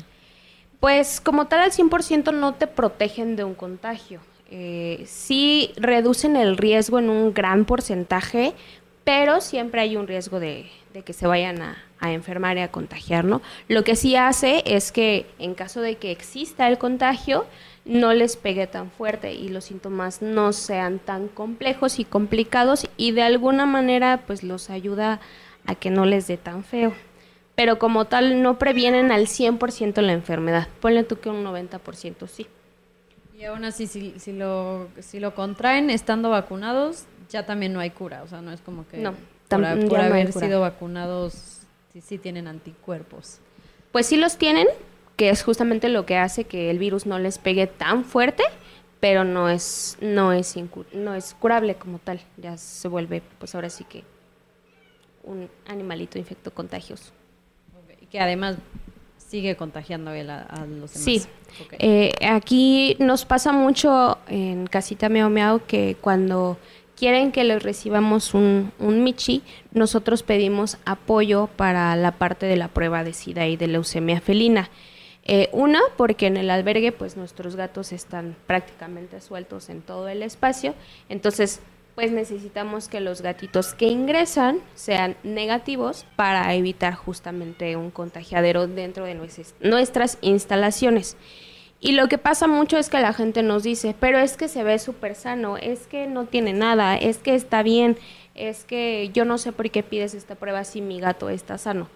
Pues 0.79 1.21
como 1.21 1.47
tal 1.47 1.61
al 1.61 1.73
100% 1.73 2.33
no 2.33 2.55
te 2.55 2.67
protegen 2.67 3.35
de 3.35 3.45
un 3.45 3.55
contagio. 3.55 4.21
Eh, 4.51 5.03
sí 5.07 5.73
reducen 5.77 6.37
el 6.37 6.57
riesgo 6.57 6.99
en 6.99 7.09
un 7.09 7.33
gran 7.33 7.65
porcentaje, 7.65 8.53
pero 9.03 9.41
siempre 9.41 9.81
hay 9.81 9.97
un 9.97 10.07
riesgo 10.07 10.39
de, 10.39 10.71
que 11.05 11.13
se 11.15 11.27
vayan 11.27 11.63
a, 11.63 11.83
a, 11.99 12.13
enfermar 12.13 12.59
y 12.59 12.61
a 12.61 12.71
contagiar, 12.71 13.25
¿no? 13.25 13.41
Lo 13.69 13.83
que 13.83 13.97
sí 13.97 14.15
hace 14.15 14.63
es 14.67 14.93
que 14.93 15.27
en 15.39 15.55
caso 15.55 15.81
de 15.81 15.97
que 15.97 16.11
exista 16.11 16.69
el 16.69 16.77
contagio, 16.79 17.47
no 17.85 18.15
les 18.15 18.37
pegue 18.37 18.67
tan 18.67 18.91
fuerte 18.91 19.35
y 19.35 19.49
los 19.49 19.65
síntomas 19.65 20.23
no 20.23 20.53
sean 20.53 20.99
tan 20.99 21.29
complejos 21.29 21.99
y 21.99 22.05
complicados 22.05 22.87
y 22.97 23.13
de 23.13 23.23
alguna 23.23 23.67
manera 23.67 24.23
pues 24.27 24.43
los 24.43 24.71
ayuda 24.71 25.15
a 25.15 25.21
que 25.75 25.91
no 25.91 26.05
les 26.05 26.27
dé 26.27 26.37
tan 26.37 26.65
feo. 26.65 26.93
Pero 27.55 27.79
como 27.79 28.07
tal 28.07 28.43
no 28.43 28.59
previenen 28.59 29.13
al 29.13 29.27
100% 29.27 30.01
la 30.03 30.13
enfermedad. 30.13 30.69
Ponle 30.81 31.05
tú 31.05 31.21
que 31.21 31.31
un 31.31 31.45
90% 31.45 32.27
sí. 32.27 32.47
Y 33.39 33.45
aún 33.45 33.65
así, 33.65 33.87
si, 33.87 34.19
si, 34.19 34.33
lo, 34.33 34.89
si 35.01 35.21
lo 35.21 35.35
contraen 35.35 35.91
estando 35.91 36.31
vacunados, 36.31 37.05
ya 37.31 37.47
también 37.47 37.73
no 37.73 37.81
hay 37.81 37.91
cura. 37.91 38.23
O 38.23 38.29
sea, 38.29 38.41
no 38.41 38.53
es 38.53 38.61
como 38.61 38.87
que 38.89 38.99
no, 38.99 39.15
por, 39.49 39.65
haber 39.65 40.33
sido 40.33 40.61
vacunados 40.61 41.63
sí, 41.93 42.01
sí 42.01 42.19
tienen 42.19 42.47
anticuerpos. 42.47 43.39
Pues 43.93 44.07
sí 44.07 44.17
los 44.17 44.37
tienen, 44.37 44.67
que 45.17 45.31
es 45.31 45.43
justamente 45.43 45.89
lo 45.89 46.07
que 46.07 46.17
hace 46.17 46.45
que 46.45 46.71
el 46.71 46.79
virus 46.79 47.07
no 47.07 47.19
les 47.19 47.39
pegue 47.39 47.67
tan 47.67 48.05
fuerte, 48.05 48.43
pero 48.99 49.25
no 49.25 49.49
es, 49.49 49.97
no 50.01 50.33
es, 50.33 50.57
no 50.93 51.15
es 51.15 51.35
curable 51.35 51.77
como 51.77 51.99
tal. 51.99 52.21
Ya 52.37 52.57
se 52.57 52.89
vuelve, 52.89 53.23
pues 53.39 53.55
ahora 53.55 53.71
sí 53.71 53.85
que 53.85 54.03
un 55.25 55.49
animalito 55.67 56.19
infecto 56.19 56.53
contagioso. 56.53 57.13
Que 58.11 58.21
además 58.21 58.57
sigue 59.19 59.57
contagiando 59.57 60.11
a, 60.11 60.15
los 60.15 60.27
demás. 60.27 60.91
Sí, 60.93 61.23
eh, 61.79 62.13
aquí 62.29 62.97
nos 63.01 63.25
pasa 63.25 63.53
mucho 63.53 64.19
en 64.29 64.67
Casita 64.67 65.09
Meow 65.09 65.31
Meow 65.31 65.63
que 65.67 65.97
cuando 66.01 66.57
quieren 66.97 67.33
que 67.33 67.43
les 67.45 67.63
recibamos 67.63 68.35
un, 68.35 68.73
un 68.79 69.03
Michi, 69.03 69.43
nosotros 69.73 70.23
pedimos 70.23 70.79
apoyo 70.85 71.49
para 71.57 71.97
la 71.97 72.13
parte 72.13 72.47
de 72.47 72.57
la 72.57 72.69
prueba 72.69 73.03
de 73.03 73.13
SIDA 73.13 73.47
y 73.47 73.57
de 73.57 73.67
leucemia 73.67 74.21
felina. 74.21 74.71
Eh, 75.27 75.49
una, 75.53 75.81
porque 75.97 76.27
en 76.27 76.37
el 76.37 76.51
albergue 76.51 76.93
pues 76.93 77.17
nuestros 77.17 77.57
gatos 77.57 77.93
están 77.93 78.37
prácticamente 78.47 79.23
sueltos 79.23 79.71
en 79.71 79.81
todo 79.81 80.09
el 80.09 80.23
espacio, 80.23 80.75
entonces 81.09 81.61
pues 81.95 82.11
necesitamos 82.11 82.89
que 82.89 83.01
los 83.01 83.23
gatitos 83.23 83.75
que 83.75 83.87
ingresan 83.87 84.59
sean 84.75 85.17
negativos 85.23 86.07
para 86.17 86.53
evitar 86.55 86.95
justamente 86.95 87.77
un 87.77 87.91
contagiadero 87.91 88.67
dentro 88.67 89.05
de 89.05 89.19
nuestras 89.61 90.19
instalaciones. 90.21 91.17
Y 91.81 91.93
lo 91.93 92.09
que 92.09 92.19
pasa 92.19 92.47
mucho 92.47 92.79
es 92.79 92.89
que 92.89 93.01
la 93.01 93.13
gente 93.13 93.43
nos 93.43 93.63
dice, 93.63 93.95
pero 93.99 94.19
es 94.19 94.37
que 94.37 94.49
se 94.49 94.65
ve 94.65 94.79
súper 94.79 95.15
sano, 95.15 95.57
es 95.57 95.87
que 95.87 96.07
no 96.07 96.25
tiene 96.25 96.53
nada, 96.53 96.97
es 96.97 97.19
que 97.19 97.35
está 97.35 97.63
bien, 97.63 97.99
es 98.35 98.65
que 98.65 99.11
yo 99.13 99.25
no 99.25 99.39
sé 99.39 99.53
por 99.53 99.71
qué 99.71 99.83
pides 99.83 100.15
esta 100.15 100.35
prueba 100.35 100.65
si 100.65 100.81
mi 100.81 100.99
gato 100.99 101.29
está 101.29 101.59
sano. 101.59 101.89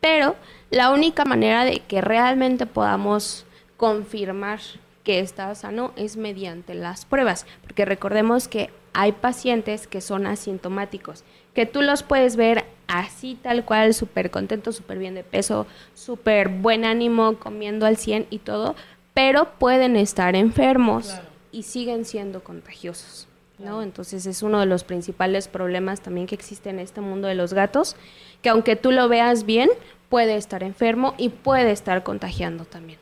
Pero 0.00 0.36
la 0.70 0.90
única 0.90 1.24
manera 1.24 1.64
de 1.64 1.80
que 1.80 2.00
realmente 2.00 2.66
podamos 2.66 3.46
confirmar 3.76 4.60
que 5.04 5.20
está 5.20 5.54
sano 5.54 5.92
es 5.94 6.16
mediante 6.16 6.74
las 6.74 7.04
pruebas, 7.04 7.46
porque 7.62 7.84
recordemos 7.84 8.48
que 8.48 8.70
hay 8.98 9.12
pacientes 9.12 9.86
que 9.86 10.00
son 10.00 10.26
asintomáticos, 10.26 11.22
que 11.52 11.66
tú 11.66 11.82
los 11.82 12.02
puedes 12.02 12.36
ver 12.36 12.64
así 12.86 13.38
tal 13.42 13.62
cual, 13.62 13.92
súper 13.92 14.30
contentos, 14.30 14.74
súper 14.74 14.96
bien 14.96 15.14
de 15.14 15.22
peso, 15.22 15.66
súper 15.92 16.48
buen 16.48 16.86
ánimo, 16.86 17.38
comiendo 17.38 17.84
al 17.84 17.98
100 17.98 18.28
y 18.30 18.38
todo, 18.38 18.74
pero 19.12 19.50
pueden 19.58 19.96
estar 19.96 20.34
enfermos 20.34 21.14
y 21.52 21.64
siguen 21.64 22.06
siendo 22.06 22.42
contagiosos. 22.42 23.28
¿no? 23.58 23.82
Entonces 23.82 24.24
es 24.24 24.42
uno 24.42 24.60
de 24.60 24.66
los 24.66 24.82
principales 24.82 25.46
problemas 25.46 26.00
también 26.00 26.26
que 26.26 26.34
existe 26.34 26.70
en 26.70 26.78
este 26.78 27.02
mundo 27.02 27.28
de 27.28 27.34
los 27.34 27.52
gatos, 27.52 27.96
que 28.40 28.48
aunque 28.48 28.76
tú 28.76 28.92
lo 28.92 29.10
veas 29.10 29.44
bien, 29.44 29.68
puede 30.08 30.36
estar 30.36 30.62
enfermo 30.62 31.14
y 31.18 31.28
puede 31.28 31.70
estar 31.70 32.02
contagiando 32.02 32.64
también. 32.64 32.98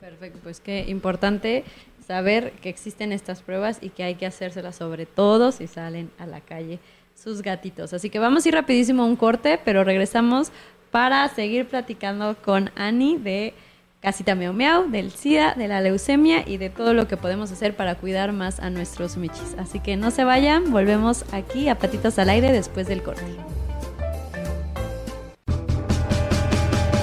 Perfecto, 0.00 0.40
pues 0.42 0.58
qué 0.58 0.84
importante 0.88 1.62
saber 2.06 2.52
que 2.60 2.68
existen 2.68 3.12
estas 3.12 3.42
pruebas 3.42 3.78
y 3.80 3.90
que 3.90 4.02
hay 4.04 4.16
que 4.16 4.26
hacérselas 4.26 4.76
sobre 4.76 5.06
todo 5.06 5.52
si 5.52 5.66
salen 5.66 6.10
a 6.18 6.26
la 6.26 6.40
calle 6.40 6.78
sus 7.14 7.42
gatitos. 7.42 7.92
Así 7.92 8.10
que 8.10 8.18
vamos 8.18 8.44
a 8.44 8.48
ir 8.48 8.54
rapidísimo 8.54 9.02
a 9.02 9.06
un 9.06 9.16
corte, 9.16 9.60
pero 9.64 9.84
regresamos 9.84 10.50
para 10.90 11.26
seguir 11.28 11.66
platicando 11.66 12.36
con 12.42 12.70
Ani 12.76 13.16
de 13.16 13.54
Casita 14.00 14.34
Miau 14.34 14.52
Miau, 14.52 14.90
del 14.90 15.12
SIDA, 15.12 15.54
de 15.54 15.68
la 15.68 15.80
leucemia 15.80 16.42
y 16.46 16.56
de 16.56 16.70
todo 16.70 16.92
lo 16.92 17.06
que 17.06 17.16
podemos 17.16 17.52
hacer 17.52 17.76
para 17.76 17.94
cuidar 17.94 18.32
más 18.32 18.58
a 18.58 18.68
nuestros 18.68 19.16
michis. 19.16 19.54
Así 19.58 19.78
que 19.78 19.96
no 19.96 20.10
se 20.10 20.24
vayan, 20.24 20.72
volvemos 20.72 21.24
aquí 21.32 21.68
a 21.68 21.78
Patitas 21.78 22.18
al 22.18 22.28
Aire 22.28 22.50
después 22.52 22.88
del 22.88 23.02
corte. 23.02 23.22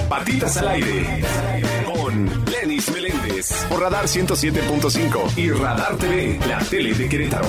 Patitas 0.08 0.58
al 0.58 0.68
Aire 0.68 1.22
Lenis 2.50 2.90
Meléndez 2.90 3.66
por 3.68 3.80
Radar 3.80 4.06
107.5 4.06 5.36
y 5.36 5.50
Radar 5.50 5.96
TV, 5.96 6.38
la 6.48 6.58
tele 6.58 6.94
de 6.94 7.08
Querétaro. 7.08 7.48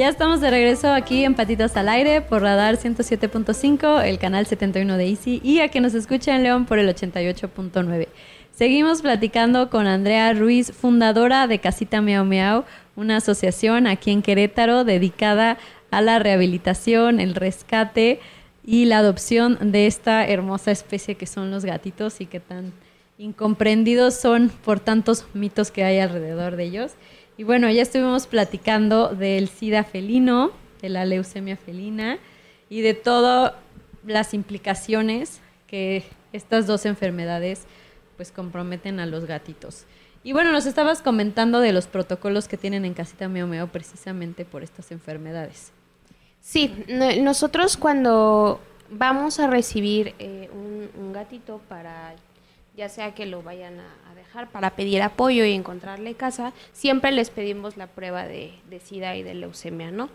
Ya 0.00 0.08
estamos 0.08 0.40
de 0.40 0.50
regreso 0.50 0.90
aquí 0.92 1.24
en 1.24 1.34
Patitas 1.34 1.76
al 1.76 1.88
Aire 1.90 2.22
por 2.22 2.40
Radar 2.40 2.76
107.5, 2.76 4.02
el 4.02 4.18
canal 4.18 4.46
71 4.46 4.96
de 4.96 5.08
Easy 5.08 5.40
y 5.44 5.60
a 5.60 5.68
que 5.68 5.82
nos 5.82 5.92
escucha 5.92 6.34
en 6.34 6.42
León 6.42 6.64
por 6.64 6.78
el 6.78 6.88
88.9. 6.88 8.08
Seguimos 8.50 9.02
platicando 9.02 9.68
con 9.68 9.86
Andrea 9.86 10.32
Ruiz, 10.32 10.72
fundadora 10.72 11.46
de 11.46 11.58
Casita 11.58 12.00
Miau 12.00 12.24
Miau, 12.24 12.64
una 12.96 13.16
asociación 13.16 13.86
aquí 13.86 14.10
en 14.10 14.22
Querétaro 14.22 14.84
dedicada 14.84 15.58
a 15.90 16.00
la 16.02 16.18
rehabilitación, 16.18 17.20
el 17.20 17.34
rescate 17.34 18.20
y 18.64 18.84
la 18.84 18.98
adopción 18.98 19.72
de 19.72 19.86
esta 19.86 20.26
hermosa 20.26 20.70
especie 20.70 21.14
que 21.14 21.26
son 21.26 21.50
los 21.50 21.64
gatitos 21.64 22.20
y 22.20 22.26
que 22.26 22.40
tan 22.40 22.72
incomprendidos 23.18 24.14
son 24.14 24.50
por 24.64 24.80
tantos 24.80 25.26
mitos 25.34 25.70
que 25.70 25.84
hay 25.84 25.98
alrededor 25.98 26.56
de 26.56 26.64
ellos. 26.64 26.92
Y 27.36 27.44
bueno, 27.44 27.70
ya 27.70 27.82
estuvimos 27.82 28.26
platicando 28.26 29.08
del 29.08 29.48
SIDA 29.48 29.84
felino, 29.84 30.52
de 30.80 30.88
la 30.88 31.04
leucemia 31.04 31.56
felina 31.56 32.18
y 32.68 32.80
de 32.80 32.94
todas 32.94 33.54
las 34.06 34.34
implicaciones 34.34 35.40
que 35.66 36.04
estas 36.32 36.66
dos 36.66 36.86
enfermedades 36.86 37.64
pues 38.16 38.32
comprometen 38.32 39.00
a 39.00 39.06
los 39.06 39.24
gatitos. 39.24 39.86
Y 40.22 40.32
bueno, 40.32 40.52
nos 40.52 40.66
estabas 40.66 41.00
comentando 41.00 41.60
de 41.60 41.72
los 41.72 41.86
protocolos 41.86 42.48
que 42.48 42.58
tienen 42.58 42.84
en 42.84 42.92
Casita 42.92 43.28
Meo 43.28 43.46
Meo 43.46 43.68
precisamente 43.68 44.44
por 44.44 44.62
estas 44.62 44.90
enfermedades. 44.92 45.72
Sí, 46.40 46.84
nosotros 46.88 47.76
cuando 47.76 48.60
vamos 48.90 49.38
a 49.38 49.46
recibir 49.46 50.14
eh, 50.18 50.50
un, 50.52 51.12
gatito 51.12 51.60
para, 51.68 52.14
ya 52.76 52.88
sea 52.88 53.14
que 53.14 53.26
lo 53.26 53.42
vayan 53.42 53.80
a, 53.80 54.14
dejar 54.14 54.48
para 54.48 54.70
pedir 54.70 55.02
apoyo 55.02 55.44
y 55.44 55.52
encontrarle 55.52 56.14
casa, 56.14 56.52
siempre 56.72 57.10
les 57.10 57.30
pedimos 57.30 57.76
la 57.76 57.88
prueba 57.88 58.26
de, 58.26 58.54
de 58.68 58.78
SIDA 58.78 59.16
y 59.16 59.24
de 59.24 59.34
leucemia, 59.34 59.90
¿no? 59.90 60.08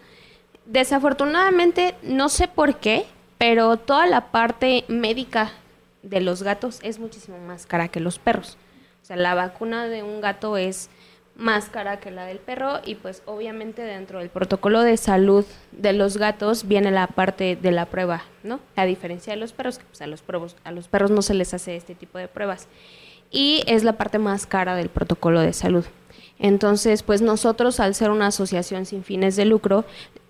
Desafortunadamente, 0.65 1.95
no 2.01 2.29
sé 2.29 2.47
por 2.47 2.77
qué, 2.77 3.05
pero 3.37 3.77
toda 3.77 4.07
la 4.07 4.31
parte 4.31 4.85
médica 4.87 5.51
de 6.01 6.21
los 6.21 6.43
gatos 6.43 6.79
es 6.81 6.97
muchísimo 6.97 7.37
más 7.39 7.65
cara 7.65 7.89
que 7.89 7.99
los 7.99 8.19
perros. 8.19 8.57
O 9.01 9.05
sea, 9.05 9.17
la 9.17 9.35
vacuna 9.35 9.87
de 9.87 10.01
un 10.01 10.21
gato 10.21 10.57
es 10.57 10.89
más 11.35 11.69
cara 11.69 11.99
que 11.99 12.11
la 12.11 12.25
del 12.25 12.39
perro 12.39 12.79
y 12.85 12.95
pues 12.95 13.21
obviamente 13.25 13.81
dentro 13.81 14.19
del 14.19 14.29
protocolo 14.29 14.81
de 14.81 14.97
salud 14.97 15.45
de 15.71 15.93
los 15.93 16.17
gatos 16.17 16.67
viene 16.67 16.91
la 16.91 17.07
parte 17.07 17.55
de 17.55 17.71
la 17.71 17.87
prueba, 17.87 18.23
¿no? 18.43 18.59
A 18.75 18.85
diferencia 18.85 19.33
de 19.33 19.39
los 19.39 19.51
perros, 19.51 19.77
que 19.77 19.85
pues 19.85 20.01
a 20.01 20.07
los, 20.07 20.21
perros, 20.21 20.55
a 20.63 20.71
los 20.71 20.87
perros 20.87 21.11
no 21.11 21.21
se 21.21 21.33
les 21.33 21.53
hace 21.53 21.75
este 21.75 21.95
tipo 21.95 22.17
de 22.17 22.27
pruebas. 22.27 22.67
Y 23.31 23.63
es 23.67 23.83
la 23.83 23.93
parte 23.93 24.17
más 24.17 24.45
cara 24.45 24.75
del 24.75 24.89
protocolo 24.89 25.41
de 25.41 25.51
salud. 25.51 25.85
Entonces, 26.39 27.03
pues 27.03 27.21
nosotros 27.21 27.79
al 27.79 27.95
ser 27.95 28.11
una 28.11 28.27
asociación 28.27 28.85
sin 28.85 29.03
fines 29.03 29.35
de 29.35 29.45
lucro, 29.45 29.85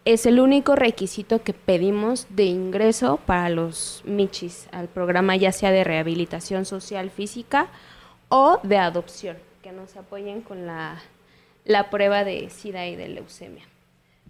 es 0.06 0.28
el 0.28 0.40
único 0.40 0.76
requisito 0.76 1.42
que 1.42 1.54
pedimos 1.54 2.28
de 2.30 2.44
ingreso 2.44 3.20
para 3.26 3.50
los 3.50 4.04
Michis 4.06 4.68
al 4.72 4.88
programa 4.88 5.36
ya 5.36 5.52
sea 5.52 5.72
de 5.72 5.84
rehabilitación 5.84 6.66
social 6.66 7.10
física 7.10 7.68
o 8.30 8.60
de 8.62 8.78
adopción, 8.78 9.38
que 9.66 9.72
nos 9.72 9.98
apoyen 9.98 10.42
con 10.42 10.68
la, 10.68 11.02
prueba 11.90 12.24
de 12.24 12.52
SIDA 12.52 12.86
y 12.86 12.96
de 12.96 13.08
leucemia. 13.08 13.64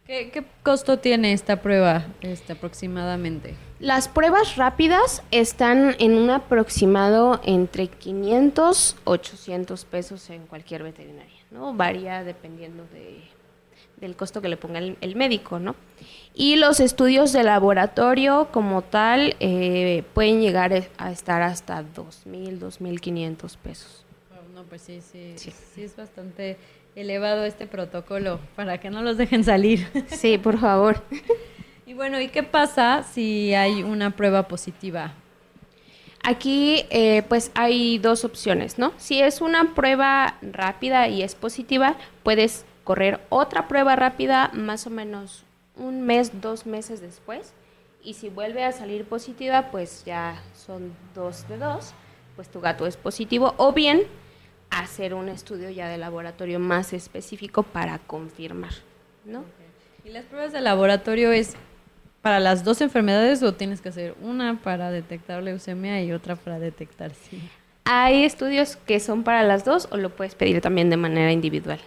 ¿Qué, 0.05 0.45
costo 0.63 0.99
tiene 0.99 1.33
esta 1.33 1.61
prueba 1.61 2.05
este, 2.21 2.53
aproximadamente? 2.53 3.53
Las 3.81 4.07
pruebas 4.07 4.55
rápidas 4.55 5.23
están 5.31 5.97
en 5.99 6.15
un 6.15 6.29
aproximado 6.29 7.41
entre 7.43 7.87
500 7.87 8.95
800 9.03 9.83
pesos 9.83 10.29
en 10.29 10.47
cualquier 10.47 10.83
veterinaria, 10.83 11.41
¿no? 11.51 11.73
Varía 11.73 12.23
dependiendo 12.23 12.85
de 12.93 13.19
del 13.97 14.15
costo 14.15 14.41
que 14.41 14.49
le 14.49 14.57
ponga 14.57 14.79
el, 14.79 15.15
médico, 15.15 15.59
¿no? 15.59 15.75
Y 16.33 16.55
los 16.55 16.79
estudios 16.79 17.33
de 17.33 17.43
laboratorio 17.43 18.49
como 18.51 18.83
tal 18.83 19.35
eh, 19.39 20.03
pueden 20.13 20.41
llegar 20.41 20.73
a 20.97 21.11
estar 21.11 21.41
hasta 21.41 21.81
2.000, 21.81 22.59
2.500 22.59 23.57
pesos. 23.57 24.04
No, 24.55 24.63
pues 24.63 24.83
sí, 24.83 25.01
sí, 25.01 25.33
sí, 25.35 25.51
sí, 25.51 25.83
es 25.83 25.97
bastante 25.97 26.55
elevado 26.95 27.43
este 27.43 27.67
protocolo 27.67 28.39
para 28.55 28.79
que 28.79 28.89
no 28.89 29.01
los 29.01 29.17
dejen 29.17 29.43
salir. 29.43 29.85
Sí, 30.07 30.37
por 30.37 30.57
favor. 30.57 31.03
Y 31.85 31.93
bueno, 31.93 32.21
¿y 32.21 32.29
qué 32.29 32.41
pasa 32.41 33.03
si 33.03 33.53
hay 33.53 33.83
una 33.83 34.15
prueba 34.15 34.47
positiva? 34.47 35.11
Aquí 36.23 36.85
eh, 36.89 37.23
pues 37.27 37.51
hay 37.53 37.97
dos 37.97 38.23
opciones, 38.23 38.79
¿no? 38.79 38.93
Si 38.95 39.21
es 39.21 39.41
una 39.41 39.75
prueba 39.75 40.37
rápida 40.41 41.09
y 41.09 41.21
es 41.21 41.35
positiva, 41.35 41.97
puedes 42.23 42.63
correr 42.85 43.19
otra 43.27 43.67
prueba 43.67 43.97
rápida 43.97 44.51
más 44.53 44.87
o 44.87 44.89
menos 44.89 45.43
un 45.75 46.03
mes, 46.03 46.39
dos 46.39 46.65
meses 46.65 47.01
después. 47.01 47.51
Y 48.01 48.13
si 48.13 48.29
vuelve 48.29 48.63
a 48.63 48.71
salir 48.71 49.03
positiva, 49.03 49.69
pues 49.69 50.05
ya 50.05 50.41
son 50.55 50.95
dos 51.13 51.45
de 51.49 51.57
dos, 51.57 51.93
pues 52.37 52.47
tu 52.47 52.61
gato 52.61 52.87
es 52.87 52.95
positivo. 52.95 53.53
O 53.57 53.73
bien 53.73 54.07
hacer 54.79 55.13
un 55.13 55.29
estudio 55.29 55.69
ya 55.69 55.87
de 55.87 55.97
laboratorio 55.97 56.59
más 56.59 56.93
específico 56.93 57.63
para 57.63 57.99
confirmar, 57.99 58.73
¿no? 59.25 59.43
¿Y 60.03 60.09
las 60.09 60.25
pruebas 60.25 60.53
de 60.53 60.61
laboratorio 60.61 61.31
es 61.31 61.55
para 62.21 62.39
las 62.39 62.63
dos 62.63 62.81
enfermedades 62.81 63.41
o 63.43 63.53
tienes 63.53 63.81
que 63.81 63.89
hacer 63.89 64.15
una 64.21 64.59
para 64.61 64.91
detectar 64.91 65.41
leucemia 65.41 66.01
y 66.03 66.11
otra 66.11 66.35
para 66.35 66.59
detectar 66.59 67.11
sí? 67.13 67.41
Hay 67.85 68.23
estudios 68.23 68.77
que 68.77 68.99
son 68.99 69.23
para 69.23 69.43
las 69.43 69.63
dos 69.63 69.87
o 69.91 69.97
lo 69.97 70.09
puedes 70.09 70.33
pedir 70.33 70.59
también 70.59 70.89
de 70.89 70.97
manera 70.97 71.31
individual. 71.31 71.79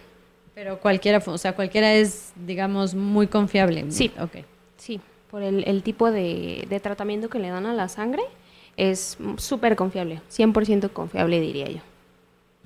Pero 0.54 0.80
cualquiera, 0.80 1.22
o 1.24 1.38
sea, 1.38 1.54
cualquiera 1.54 1.94
es, 1.94 2.32
digamos, 2.34 2.94
muy 2.94 3.26
confiable. 3.26 3.84
Sí, 3.90 4.12
ok. 4.18 4.44
Sí, 4.76 5.00
por 5.30 5.42
el, 5.42 5.82
tipo 5.82 6.10
de, 6.10 6.66
tratamiento 6.82 7.28
que 7.28 7.38
le 7.38 7.48
dan 7.48 7.66
a 7.66 7.74
la 7.74 7.88
sangre, 7.88 8.22
es 8.76 9.18
súper 9.36 9.76
confiable, 9.76 10.20
100% 10.30 10.90
confiable 10.90 11.40
diría 11.40 11.66
yo. 11.66 11.80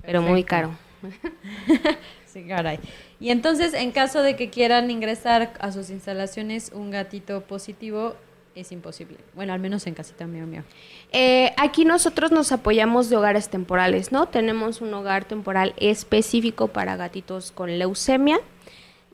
Pero 0.05 0.21
muy 0.21 0.43
caro. 0.43 0.71
sí, 2.25 2.43
caray. 2.43 2.79
Y 3.19 3.29
entonces, 3.29 3.73
en 3.73 3.91
caso 3.91 4.21
de 4.21 4.35
que 4.35 4.49
quieran 4.49 4.91
ingresar 4.91 5.53
a 5.59 5.71
sus 5.71 5.89
instalaciones 5.89 6.71
un 6.73 6.91
gatito 6.91 7.41
positivo, 7.41 8.15
es 8.55 8.71
imposible. 8.71 9.17
Bueno, 9.33 9.53
al 9.53 9.59
menos 9.59 9.87
en 9.87 9.93
casita 9.93 10.27
mío 10.27 10.45
mío. 10.45 10.63
Eh, 11.11 11.53
aquí 11.57 11.85
nosotros 11.85 12.31
nos 12.31 12.51
apoyamos 12.51 13.09
de 13.09 13.17
hogares 13.17 13.49
temporales, 13.49 14.11
¿no? 14.11 14.27
Tenemos 14.27 14.81
un 14.81 14.93
hogar 14.93 15.25
temporal 15.25 15.73
específico 15.77 16.67
para 16.67 16.95
gatitos 16.95 17.51
con 17.51 17.79
leucemia. 17.79 18.39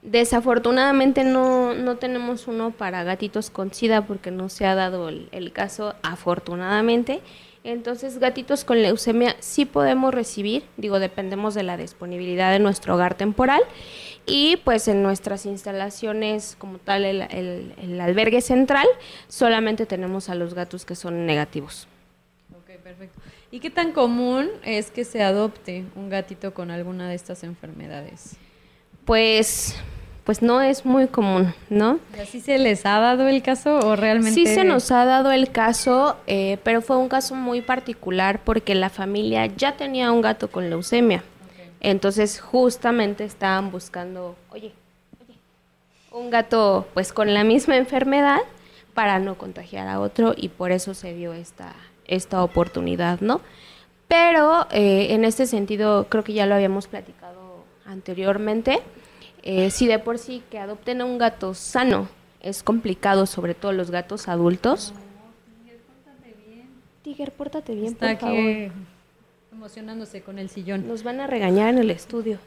Desafortunadamente 0.01 1.23
no, 1.23 1.73
no 1.73 1.97
tenemos 1.97 2.47
uno 2.47 2.71
para 2.71 3.03
gatitos 3.03 3.49
con 3.49 3.73
SIDA 3.73 4.05
porque 4.05 4.31
no 4.31 4.49
se 4.49 4.65
ha 4.65 4.75
dado 4.75 5.09
el 5.09 5.51
caso, 5.53 5.95
afortunadamente. 6.03 7.21
Entonces, 7.63 8.19
gatitos 8.19 8.63
con 8.63 8.81
leucemia 8.81 9.35
sí 9.39 9.65
podemos 9.65 10.13
recibir, 10.13 10.63
digo, 10.77 10.99
dependemos 10.99 11.53
de 11.53 11.63
la 11.63 11.75
disponibilidad 11.75 12.51
de 12.51 12.59
nuestro 12.59 12.95
hogar 12.95 13.15
temporal 13.15 13.61
y 14.25 14.57
pues 14.57 14.87
en 14.87 15.03
nuestras 15.03 15.45
instalaciones 15.45 16.55
como 16.57 16.77
tal 16.77 17.03
el, 17.03 17.99
albergue 17.99 18.41
central 18.41 18.87
solamente 19.27 19.85
tenemos 19.85 20.29
a 20.29 20.35
los 20.35 20.53
gatos 20.53 20.85
que 20.85 20.95
son 20.95 21.25
negativos. 21.25 21.87
Ok, 22.57 22.79
perfecto. 22.81 23.19
¿Y 23.51 23.59
qué 23.59 23.69
tan 23.69 23.91
común 23.91 24.49
es 24.63 24.89
que 24.91 25.03
se 25.03 25.21
adopte 25.21 25.83
un 25.95 26.09
gatito 26.09 26.53
con 26.53 26.71
alguna 26.71 27.09
de 27.09 27.15
estas 27.15 27.43
enfermedades? 27.43 28.37
Pues 29.03 29.75
pues 30.29 30.43
no 30.43 30.61
es 30.61 30.85
muy 30.85 31.07
común, 31.07 31.55
¿no? 31.71 31.99
¿Y 32.15 32.19
así 32.19 32.39
se 32.39 32.59
les 32.59 32.85
ha 32.85 32.99
dado 32.99 33.27
el 33.27 33.41
caso 33.41 33.79
o 33.79 33.95
realmente? 33.95 34.35
Sí 34.35 34.45
se 34.45 34.63
nos 34.63 34.91
ha 34.91 35.03
dado 35.03 35.31
el 35.31 35.49
caso, 35.49 36.17
eh, 36.27 36.59
pero 36.63 36.83
fue 36.83 36.97
un 36.97 37.09
caso 37.09 37.33
muy 37.33 37.61
particular 37.61 38.39
porque 38.43 38.75
la 38.75 38.91
familia 38.91 39.47
ya 39.47 39.75
tenía 39.75 40.11
un 40.11 40.21
gato 40.21 40.51
con 40.51 40.69
leucemia. 40.69 41.23
Entonces 41.81 42.39
justamente 42.39 43.23
estaban 43.23 43.71
buscando, 43.71 44.35
oye, 44.51 44.71
oye, 45.19 45.39
un 46.11 46.29
gato 46.29 46.87
pues 46.93 47.11
con 47.11 47.33
la 47.33 47.43
misma 47.43 47.77
enfermedad 47.77 48.41
para 48.93 49.17
no 49.17 49.35
contagiar 49.35 49.87
a 49.87 49.99
otro 49.99 50.35
y 50.37 50.49
por 50.49 50.71
eso 50.71 50.93
se 50.93 51.15
dio 51.15 51.33
esta, 51.33 51.73
esta 52.05 52.43
oportunidad, 52.43 53.19
¿no? 53.19 53.41
Pero 54.07 54.67
eh, 54.69 55.07
en 55.09 55.25
este 55.25 55.47
sentido 55.47 56.05
creo 56.07 56.23
que 56.23 56.33
ya 56.33 56.45
lo 56.45 56.53
habíamos 56.53 56.85
platicado 56.85 57.63
anteriormente. 57.87 58.83
Eh, 59.43 59.71
si 59.71 59.87
de 59.87 59.99
por 59.99 60.17
sí 60.17 60.43
que 60.49 60.59
adopten 60.59 61.01
a 61.01 61.05
un 61.05 61.17
gato 61.17 61.53
sano 61.53 62.07
es 62.41 62.63
complicado, 62.63 63.25
sobre 63.25 63.53
todo 63.53 63.71
los 63.71 63.91
gatos 63.91 64.27
adultos. 64.27 64.93
Tiger, 65.63 65.79
pórtate 65.81 66.43
bien. 66.45 66.67
Tiger, 67.03 67.31
pórtate 67.31 67.75
bien, 67.75 67.95
por 67.95 68.17
favor 68.17 68.89
emocionándose 69.59 70.21
con 70.21 70.39
el 70.39 70.49
sillón. 70.49 70.87
Nos 70.87 71.03
van 71.03 71.19
a 71.19 71.27
regañar 71.27 71.67
en 71.67 71.79
el 71.79 71.91
estudio. 71.91 72.39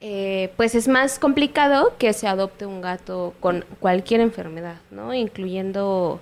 Eh, 0.00 0.52
pues 0.56 0.76
es 0.76 0.86
más 0.86 1.18
complicado 1.18 1.94
que 1.98 2.12
se 2.12 2.28
adopte 2.28 2.64
un 2.64 2.80
gato 2.80 3.34
con 3.40 3.64
cualquier 3.80 4.20
enfermedad, 4.20 4.76
¿no? 4.92 5.12
Incluyendo 5.14 6.20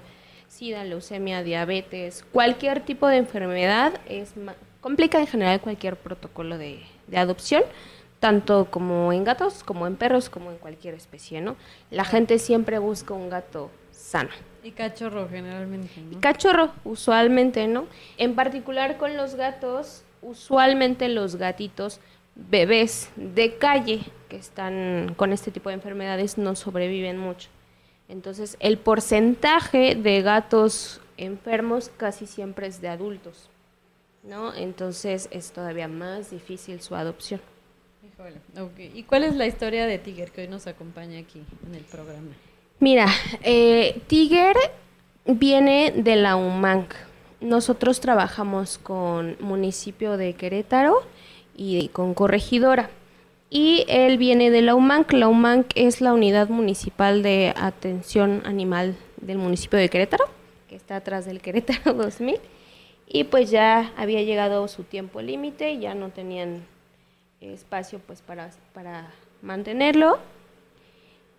sida, 0.49 0.85
leucemia, 0.85 1.43
diabetes, 1.43 2.25
cualquier 2.33 2.81
tipo 2.81 3.09
de 3.09 3.19
enfermedad 3.19 3.93
es 4.09 4.33
complica 4.81 5.21
en 5.21 5.27
general 5.27 5.61
cualquier 5.61 5.97
protocolo 5.97 6.57
de, 6.57 6.81
de, 7.09 7.19
adopción, 7.19 7.63
tanto 8.25 8.69
como 8.71 9.13
en 9.13 9.23
gatos, 9.23 9.63
como 9.63 9.87
en 9.87 9.97
perros, 9.97 10.31
como 10.31 10.51
en 10.51 10.57
cualquier 10.57 10.95
especie, 10.95 11.43
¿no? 11.43 11.57
La 11.91 12.07
gente 12.07 12.39
siempre 12.39 12.79
busca 12.79 13.13
un 13.13 13.29
gato 13.29 13.71
sano. 13.91 14.31
Y 14.63 14.71
cachorro 14.71 15.29
generalmente, 15.29 16.01
¿no? 16.01 16.21
cachorro, 16.23 16.73
usualmente, 16.85 17.67
¿no? 17.67 17.85
En 18.17 18.35
particular 18.35 18.97
con 18.97 19.19
los 19.19 19.35
gatos, 19.35 20.05
usualmente 20.23 21.11
los 21.11 21.37
gatitos 21.37 22.01
bebés 22.35 23.11
de 23.17 23.59
calle 23.59 24.01
que 24.31 24.39
están 24.39 25.13
con 25.19 25.35
este 25.35 25.51
tipo 25.51 25.69
de 25.69 25.75
enfermedades 25.75 26.39
no 26.39 26.57
sobreviven 26.57 27.19
mucho. 27.19 27.51
Entonces, 28.09 28.57
el 28.61 28.79
porcentaje 28.79 29.97
de 29.97 30.23
gatos 30.23 31.03
enfermos 31.19 31.91
casi 31.99 32.27
siempre 32.27 32.69
es 32.69 32.81
de 32.81 32.89
adultos, 32.89 33.51
¿no? 34.23 34.55
Entonces, 34.55 35.29
es 35.31 35.53
todavía 35.53 35.89
más 35.89 36.31
difícil 36.31 36.81
su 36.81 36.95
adopción. 36.95 37.43
¿Y 38.95 39.03
cuál 39.05 39.25
es 39.25 39.37
la 39.37 39.47
historia 39.47 39.87
de 39.87 39.99
Tiger 39.99 40.31
que 40.31 40.43
hoy 40.43 40.49
nos 40.49 40.67
acompaña 40.67 41.19
aquí 41.19 41.43
en 41.67 41.75
el 41.75 41.83
programa? 41.83 42.31
Mira, 42.79 43.07
eh, 43.43 44.01
Tiger 44.07 44.57
viene 45.27 45.93
de 45.97 46.17
la 46.17 46.37
UMANC. 46.37 46.95
nosotros 47.41 48.01
trabajamos 48.01 48.79
con 48.79 49.37
municipio 49.41 50.17
de 50.17 50.33
Querétaro 50.35 51.03
y 51.57 51.89
con 51.89 52.15
corregidora. 52.15 52.89
Y 53.51 53.85
él 53.89 54.17
viene 54.17 54.51
de 54.51 54.63
la 54.63 54.75
UMANC. 54.75 55.13
La 55.13 55.29
UMANC 55.29 55.73
es 55.75 56.01
la 56.01 56.13
unidad 56.13 56.49
municipal 56.49 57.23
de 57.23 57.53
atención 57.57 58.43
animal 58.45 58.97
del 59.21 59.39
municipio 59.39 59.79
de 59.79 59.89
Querétaro, 59.89 60.25
que 60.69 60.77
está 60.77 60.97
atrás 60.97 61.27
del 61.27 61.41
Querétaro 61.41 61.93
2000. 61.95 62.37
Y 63.07 63.25
pues 63.25 63.51
ya 63.51 63.93
había 63.97 64.23
llegado 64.23 64.67
su 64.69 64.83
tiempo 64.83 65.21
límite, 65.21 65.79
ya 65.79 65.95
no 65.95 66.09
tenían 66.09 66.63
espacio 67.53 68.01
pues 68.07 68.23
para, 68.23 68.51
para 68.73 69.11
mantenerlo. 69.43 70.19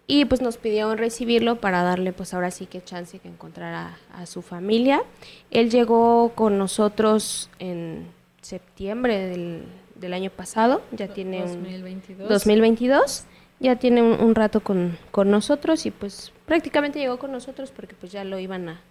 Y 0.08 0.26
pues 0.26 0.40
nos 0.42 0.58
pidieron 0.58 1.00
recibirlo 1.00 1.56
para 1.56 1.82
darle 1.82 2.14
pues 2.14 2.34
ahora 2.36 2.52
sí 2.52 2.68
que 2.68 2.84
chance 2.84 3.18
que 3.18 3.28
encontrara 3.28 3.98
a 4.14 4.28
su 4.28 4.44
familia. 4.44 5.02
Él 5.50 5.72
llegó 5.72 6.34
con 6.36 6.60
nosotros 6.60 7.50
en 7.58 8.06
septiembre 8.42 9.18
del, 9.28 9.64
del 9.96 10.14
año 10.14 10.30
pasado, 10.30 10.84
ya 10.92 11.08
tiene 11.08 11.42
2022. 11.42 12.22
Un, 12.22 12.30
2022 12.30 13.26
ya 13.60 13.78
tiene 13.78 14.02
un, 14.02 14.36
rato 14.36 14.60
con, 14.60 14.98
con, 15.12 15.32
nosotros 15.32 15.86
y 15.86 15.92
pues 15.92 16.32
prácticamente 16.46 17.00
llegó 17.00 17.18
con 17.18 17.32
nosotros 17.32 17.72
porque 17.72 17.96
pues 17.96 18.12
ya 18.12 18.24
lo 18.24 18.38
iban 18.38 18.70
a, 18.70 18.82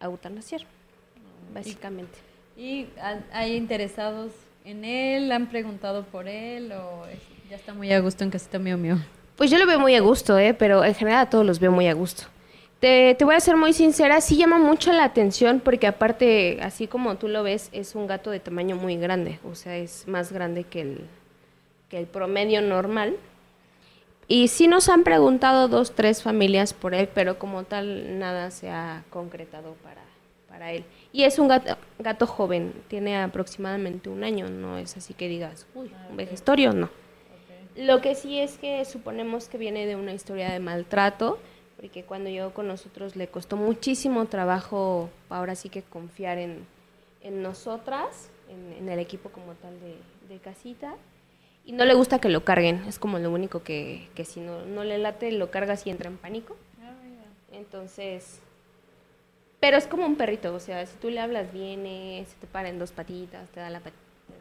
a 0.00 0.06
eutanasiar, 0.06 0.62
básicamente. 1.54 2.18
¿Y 2.56 2.86
hay 3.32 3.54
interesados 3.56 4.32
en 4.64 4.84
él? 4.84 5.30
¿Han 5.30 5.46
preguntado 5.46 6.04
por 6.04 6.26
él 6.26 6.72
o 6.72 7.04
ya 7.48 7.56
está 7.56 7.74
muy 7.74 7.92
a 7.92 8.00
gusto 8.00 8.24
en 8.24 8.30
casita 8.30 8.58
mío 8.58 8.76
mío? 8.78 8.96
Pues 9.36 9.50
yo 9.50 9.58
lo 9.58 9.66
veo 9.66 9.78
muy 9.78 9.94
a 9.94 10.00
gusto, 10.00 10.38
¿eh? 10.38 10.54
pero 10.54 10.84
en 10.84 10.94
general 10.94 11.26
a 11.26 11.30
todos 11.30 11.44
los 11.44 11.60
veo 11.60 11.70
muy 11.70 11.86
a 11.86 11.94
gusto. 11.94 12.24
Te, 12.80 13.14
te, 13.14 13.24
voy 13.24 13.34
a 13.34 13.40
ser 13.40 13.56
muy 13.56 13.72
sincera, 13.72 14.20
sí 14.20 14.36
llama 14.36 14.58
mucho 14.58 14.92
la 14.92 15.04
atención 15.04 15.60
porque 15.60 15.86
aparte, 15.86 16.58
así 16.62 16.86
como 16.86 17.16
tú 17.16 17.28
lo 17.28 17.42
ves, 17.42 17.70
es 17.72 17.94
un 17.94 18.06
gato 18.06 18.30
de 18.30 18.40
tamaño 18.40 18.76
muy 18.76 18.96
grande, 18.96 19.38
o 19.44 19.54
sea, 19.54 19.76
es 19.76 20.06
más 20.06 20.32
grande 20.32 20.64
que 20.64 20.82
el, 20.82 21.00
que 21.88 21.98
el 21.98 22.06
promedio 22.06 22.60
normal. 22.60 23.16
Y 24.26 24.48
sí 24.48 24.68
nos 24.68 24.88
han 24.88 25.04
preguntado 25.04 25.68
dos, 25.68 25.94
tres 25.94 26.22
familias 26.22 26.72
por 26.72 26.94
él, 26.94 27.08
pero 27.14 27.38
como 27.38 27.64
tal 27.64 28.18
nada 28.18 28.50
se 28.50 28.70
ha 28.70 29.04
concretado 29.10 29.74
para, 29.82 30.02
para 30.48 30.72
él. 30.72 30.84
Y 31.14 31.22
es 31.22 31.38
un 31.38 31.46
gato, 31.46 31.76
gato 32.00 32.26
joven, 32.26 32.74
tiene 32.88 33.16
aproximadamente 33.16 34.08
un 34.08 34.24
año, 34.24 34.48
no 34.50 34.78
es 34.78 34.96
así 34.96 35.14
que 35.14 35.28
digas, 35.28 35.64
uy, 35.72 35.88
un 36.10 36.16
vejestorio, 36.16 36.72
no. 36.72 36.90
Lo 37.76 38.00
que 38.00 38.16
sí 38.16 38.40
es 38.40 38.58
que 38.58 38.84
suponemos 38.84 39.46
que 39.46 39.56
viene 39.56 39.86
de 39.86 39.94
una 39.94 40.12
historia 40.12 40.50
de 40.50 40.58
maltrato, 40.58 41.38
porque 41.76 42.02
cuando 42.02 42.30
llegó 42.30 42.50
con 42.50 42.66
nosotros 42.66 43.14
le 43.14 43.28
costó 43.28 43.56
muchísimo 43.56 44.24
trabajo, 44.26 45.08
ahora 45.28 45.54
sí 45.54 45.68
que 45.68 45.82
confiar 45.82 46.38
en, 46.38 46.66
nosotras, 47.22 48.28
en, 48.48 48.88
el 48.88 48.98
equipo 48.98 49.28
como 49.28 49.52
tal 49.54 49.74
de, 50.28 50.38
casita. 50.38 50.96
Y 51.64 51.70
no 51.70 51.84
le 51.84 51.94
gusta 51.94 52.18
que 52.18 52.28
lo 52.28 52.42
carguen, 52.42 52.82
es 52.88 52.98
como 52.98 53.20
lo 53.20 53.30
único 53.30 53.62
que, 53.62 54.08
que 54.16 54.24
si 54.24 54.40
no, 54.40 54.66
no 54.66 54.82
le 54.82 54.98
late, 54.98 55.30
lo 55.30 55.52
cargas 55.52 55.86
y 55.86 55.90
entra 55.90 56.10
en 56.10 56.16
pánico. 56.16 56.56
Ah, 56.82 56.90
Entonces, 57.52 58.40
pero 59.64 59.78
es 59.78 59.86
como 59.86 60.04
un 60.04 60.16
perrito, 60.16 60.54
o 60.54 60.60
sea, 60.60 60.84
si 60.84 60.94
tú 60.98 61.08
le 61.08 61.20
hablas, 61.20 61.50
viene, 61.50 62.22
se 62.28 62.36
te 62.36 62.46
para 62.46 62.68
en 62.68 62.78
dos 62.78 62.92
patitas, 62.92 63.48
te 63.48 63.60
da 63.60 63.70
la, 63.70 63.80
te 63.80 63.92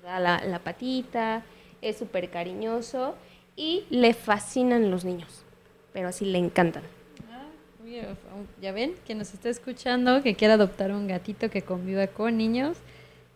da 0.03 0.19
la, 0.19 0.43
la 0.43 0.59
patita, 0.59 1.43
es 1.81 1.95
súper 1.95 2.29
cariñoso 2.29 3.15
y 3.55 3.85
le 3.89 4.13
fascinan 4.13 4.91
los 4.91 5.05
niños, 5.05 5.45
pero 5.93 6.09
así 6.09 6.25
le 6.25 6.39
encantan. 6.39 6.83
Ah, 7.31 7.45
ya 8.61 8.73
ven, 8.73 8.95
que 9.07 9.15
nos 9.15 9.33
está 9.33 9.47
escuchando, 9.47 10.21
que 10.21 10.35
quiere 10.35 10.55
adoptar 10.55 10.91
un 10.91 11.07
gatito 11.07 11.49
que 11.49 11.61
conviva 11.61 12.07
con 12.07 12.35
niños, 12.35 12.75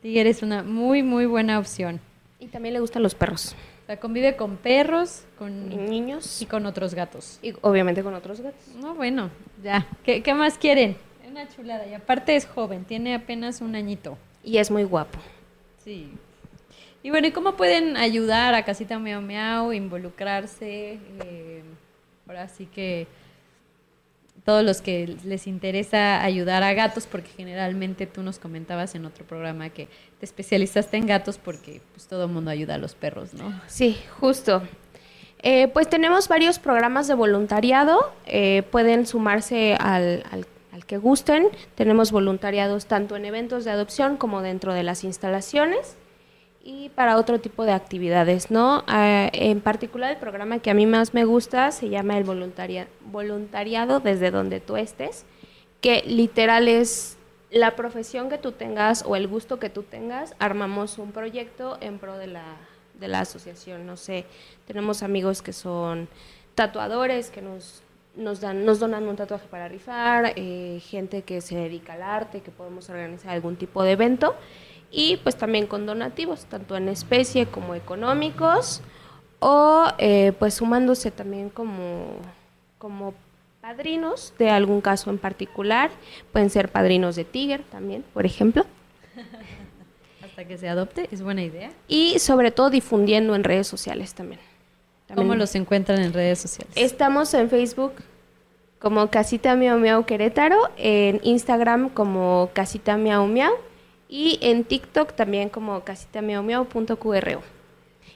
Tiger 0.01 0.27
es 0.27 0.43
una 0.43 0.63
muy, 0.63 1.03
muy 1.03 1.25
buena 1.25 1.57
opción. 1.57 2.01
Y 2.41 2.47
también 2.47 2.73
le 2.73 2.81
gustan 2.81 3.01
los 3.01 3.15
perros. 3.15 3.55
O 3.83 3.85
sea, 3.85 3.97
convive 3.97 4.35
con 4.35 4.57
perros, 4.57 5.23
con 5.39 5.69
niños 5.69 6.41
y 6.41 6.47
con 6.47 6.65
otros 6.65 6.93
gatos. 6.93 7.39
Y 7.41 7.53
obviamente 7.61 8.03
con 8.03 8.13
otros 8.13 8.41
gatos. 8.41 8.67
No, 8.75 8.93
bueno, 8.93 9.29
ya. 9.63 9.87
¿Qué, 10.03 10.21
qué 10.21 10.33
más 10.33 10.57
quieren? 10.57 11.06
Una 11.37 11.47
chulada. 11.47 11.85
Y 11.85 11.93
aparte 11.93 12.35
es 12.35 12.47
joven, 12.47 12.83
tiene 12.83 13.13
apenas 13.13 13.61
un 13.61 13.75
añito. 13.75 14.17
Y 14.43 14.57
es 14.57 14.71
muy 14.71 14.83
guapo. 14.83 15.19
Sí, 15.83 16.11
y 17.07 17.09
bueno, 17.09 17.27
¿y 17.27 17.31
cómo 17.31 17.55
pueden 17.55 17.95
ayudar 17.95 18.53
a 18.53 18.65
Casita 18.65 18.99
Miau 18.99 19.21
Miau, 19.21 19.71
involucrarse? 19.71 20.99
Eh, 21.23 21.63
ahora 22.27 22.49
sí 22.49 22.65
que 22.65 23.07
todos 24.43 24.63
los 24.63 24.81
que 24.81 25.15
les 25.23 25.47
interesa 25.47 26.23
ayudar 26.23 26.63
a 26.63 26.73
gatos, 26.73 27.05
porque 27.05 27.29
generalmente 27.29 28.07
tú 28.07 28.23
nos 28.23 28.39
comentabas 28.39 28.95
en 28.95 29.05
otro 29.05 29.25
programa 29.25 29.69
que 29.69 29.87
te 30.19 30.25
especializaste 30.25 30.97
en 30.97 31.05
gatos 31.05 31.37
porque 31.37 31.81
pues 31.93 32.07
todo 32.07 32.25
el 32.25 32.31
mundo 32.31 32.51
ayuda 32.51 32.75
a 32.75 32.77
los 32.77 32.95
perros, 32.95 33.33
¿no? 33.33 33.57
Sí, 33.67 33.97
justo. 34.19 34.63
Eh, 35.43 35.67
pues 35.69 35.89
tenemos 35.89 36.27
varios 36.27 36.59
programas 36.59 37.07
de 37.07 37.13
voluntariado, 37.13 38.11
eh, 38.25 38.63
pueden 38.71 39.05
sumarse 39.05 39.75
al, 39.79 40.23
al, 40.31 40.45
al, 40.77 40.85
que 40.85 40.97
gusten. 40.97 41.49
Tenemos 41.75 42.11
voluntariados 42.11 42.85
tanto 42.85 43.15
en 43.15 43.25
eventos 43.25 43.65
de 43.65 43.71
adopción 43.71 44.17
como 44.17 44.41
dentro 44.41 44.73
de 44.73 44.83
las 44.83 45.03
instalaciones 45.03 45.97
y 46.63 46.89
para 46.89 47.15
otro 47.15 47.39
tipo 47.39 47.63
de 47.63 47.71
actividades, 47.71 48.51
¿no? 48.51 48.83
Ah, 48.87 49.29
en 49.31 49.61
particular 49.61 50.11
el 50.11 50.17
programa 50.17 50.59
que 50.59 50.69
a 50.69 50.73
mí 50.73 50.85
más 50.85 51.13
me 51.13 51.23
gusta 51.23 51.71
se 51.71 51.87
llama 51.87 52.17
el 52.17 52.25
voluntaria, 52.25 52.89
voluntariado 53.05 54.01
desde 54.01 54.31
donde 54.31 54.59
tú 54.59 54.75
estés, 54.75 55.25
que 55.79 56.03
literal 56.05 56.67
es 56.67 57.17
la 57.51 57.77
profesión 57.77 58.27
que 58.27 58.37
tú 58.37 58.51
tengas 58.51 59.05
o 59.07 59.15
el 59.15 59.29
gusto 59.29 59.59
que 59.59 59.69
tú 59.69 59.83
tengas, 59.83 60.35
armamos 60.39 60.97
un 60.97 61.13
proyecto 61.13 61.77
en 61.79 61.99
pro 61.99 62.17
de 62.17 62.27
la, 62.27 62.57
de 62.99 63.07
la 63.07 63.21
asociación, 63.21 63.85
no 63.85 63.95
sé, 63.95 64.25
tenemos 64.65 65.03
amigos 65.03 65.41
que 65.41 65.53
son 65.53 66.09
tatuadores 66.53 67.29
que 67.29 67.41
nos 67.41 67.81
nos 68.17 68.41
dan 68.41 68.65
nos 68.65 68.79
donan 68.79 69.07
un 69.07 69.15
tatuaje 69.15 69.47
para 69.47 69.67
rifar, 69.67 70.33
eh, 70.35 70.81
gente 70.83 71.21
que 71.21 71.41
se 71.41 71.55
dedica 71.55 71.93
al 71.93 72.01
arte, 72.01 72.41
que 72.41 72.51
podemos 72.51 72.89
organizar 72.89 73.31
algún 73.31 73.55
tipo 73.55 73.83
de 73.83 73.91
evento 73.91 74.35
y 74.91 75.17
pues 75.17 75.35
también 75.35 75.67
con 75.67 75.85
donativos, 75.85 76.45
tanto 76.45 76.75
en 76.75 76.89
especie 76.89 77.45
como 77.47 77.75
económicos, 77.75 78.81
o 79.39 79.85
eh, 79.97 80.33
pues 80.39 80.55
sumándose 80.55 81.11
también 81.11 81.49
como, 81.49 82.07
como 82.77 83.13
padrinos 83.61 84.33
de 84.39 84.49
algún 84.49 84.81
caso 84.81 85.09
en 85.09 85.17
particular, 85.17 85.91
pueden 86.31 86.49
ser 86.49 86.69
padrinos 86.69 87.15
de 87.15 87.25
Tiger 87.25 87.63
también, 87.63 88.03
por 88.13 88.25
ejemplo. 88.25 88.65
Hasta 90.23 90.45
que 90.45 90.57
se 90.57 90.69
adopte, 90.69 91.09
es 91.11 91.21
buena 91.21 91.43
idea. 91.43 91.71
Y 91.87 92.19
sobre 92.19 92.51
todo 92.51 92.69
difundiendo 92.69 93.35
en 93.35 93.43
redes 93.43 93.67
sociales 93.67 94.13
también. 94.13 94.39
¿Cómo 95.15 95.35
los 95.35 95.55
encuentran 95.55 95.99
en 95.99 96.13
redes 96.13 96.39
sociales? 96.39 96.73
Estamos 96.75 97.33
en 97.33 97.49
Facebook 97.49 97.93
como 98.79 99.09
Casita 99.09 99.55
Miau 99.55 99.79
Miau 99.79 100.05
Querétaro, 100.05 100.57
en 100.77 101.19
Instagram 101.23 101.89
como 101.89 102.49
Casita 102.53 102.97
Miau 102.97 103.27
Miau 103.27 103.53
y 104.09 104.39
en 104.41 104.63
TikTok 104.63 105.13
también 105.13 105.49
como 105.49 105.81
casitamiaumiau.qro. 105.83 107.41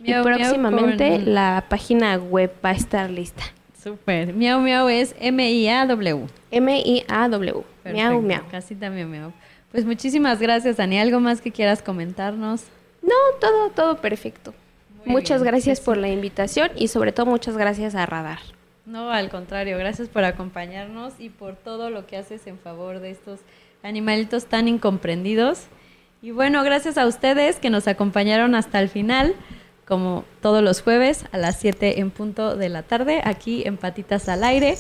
Y 0.04 0.14
próximamente 0.14 1.20
la 1.20 1.66
página 1.70 2.18
web 2.18 2.52
va 2.64 2.70
a 2.70 2.74
estar 2.74 3.10
lista. 3.10 3.44
Súper. 3.82 4.34
Miau 4.34 4.60
Miau 4.60 4.90
es 4.90 5.16
M-I-A-W. 5.20 6.28
M-I-A-W. 6.52 7.64
Miau 7.86 8.22
Miau. 8.22 8.48
Casita 8.50 8.90
Miau 8.90 9.08
Miau. 9.08 9.34
Pues 9.72 9.86
muchísimas 9.86 10.40
gracias, 10.40 10.78
Dani. 10.78 11.00
¿Algo 11.00 11.20
más 11.20 11.42
que 11.42 11.52
quieras 11.52 11.82
comentarnos? 11.82 12.64
No, 13.02 13.16
todo, 13.40 13.70
todo 13.70 13.98
perfecto. 13.98 14.54
muchas 15.06 15.42
gracias 15.44 15.80
por 15.80 15.98
la 15.98 16.10
invitación 16.10 16.70
y 16.76 16.88
sobre 16.90 17.12
todo 17.12 17.26
muchas 17.26 17.58
gracias 17.58 17.96
a 17.96 18.06
Radar. 18.06 18.40
No, 18.86 19.12
al 19.12 19.30
contrario, 19.30 19.78
gracias 19.78 20.10
por 20.10 20.24
acompañarnos 20.24 21.14
y 21.20 21.30
por 21.30 21.56
todo 21.56 21.90
lo 21.90 22.08
que 22.08 22.18
haces 22.18 22.48
en 22.48 22.58
favor 22.58 23.00
de 23.00 23.12
estos 23.12 23.40
animalitos 23.84 24.46
tan 24.46 24.68
incomprendidos 24.68 25.68
y 26.24 26.30
bueno, 26.30 26.64
gracias 26.64 27.00
a 27.00 27.08
ustedes 27.08 27.56
que 27.56 27.72
nos 27.72 27.88
acompañaron 27.88 28.54
hasta 28.54 28.80
el 28.80 28.90
final, 28.90 29.34
como 29.88 30.24
todos 30.40 30.64
los 30.64 30.84
jueves 30.84 31.26
a 31.32 31.40
las 31.40 31.60
7 31.60 32.00
en 32.00 32.12
punto 32.12 32.56
de 32.56 32.70
la 32.70 32.84
tarde, 32.84 33.22
aquí 33.24 33.64
en 33.66 33.78
Patitas 33.78 34.30
al 34.30 34.44
Aire. 34.44 34.78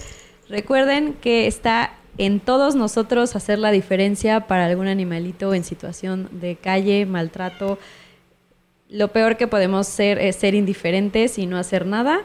Recuerden 0.49 1.13
que 1.15 1.47
está 1.47 1.93
en 2.19 2.41
todos 2.41 2.75
nosotros 2.75 3.35
hacer 3.35 3.57
la 3.57 3.71
diferencia 3.71 4.41
para 4.41 4.65
algún 4.65 4.87
animalito 4.87 5.55
en 5.55 5.63
situación 5.63 6.29
de 6.31 6.57
calle, 6.57 7.07
maltrato. 7.07 7.79
Lo 8.87 9.07
peor 9.07 9.35
que 9.35 9.47
podemos 9.47 9.87
ser 9.87 10.19
es 10.19 10.35
ser 10.35 10.53
indiferentes 10.53 11.39
y 11.39 11.47
no 11.47 11.57
hacer 11.57 11.87
nada. 11.87 12.21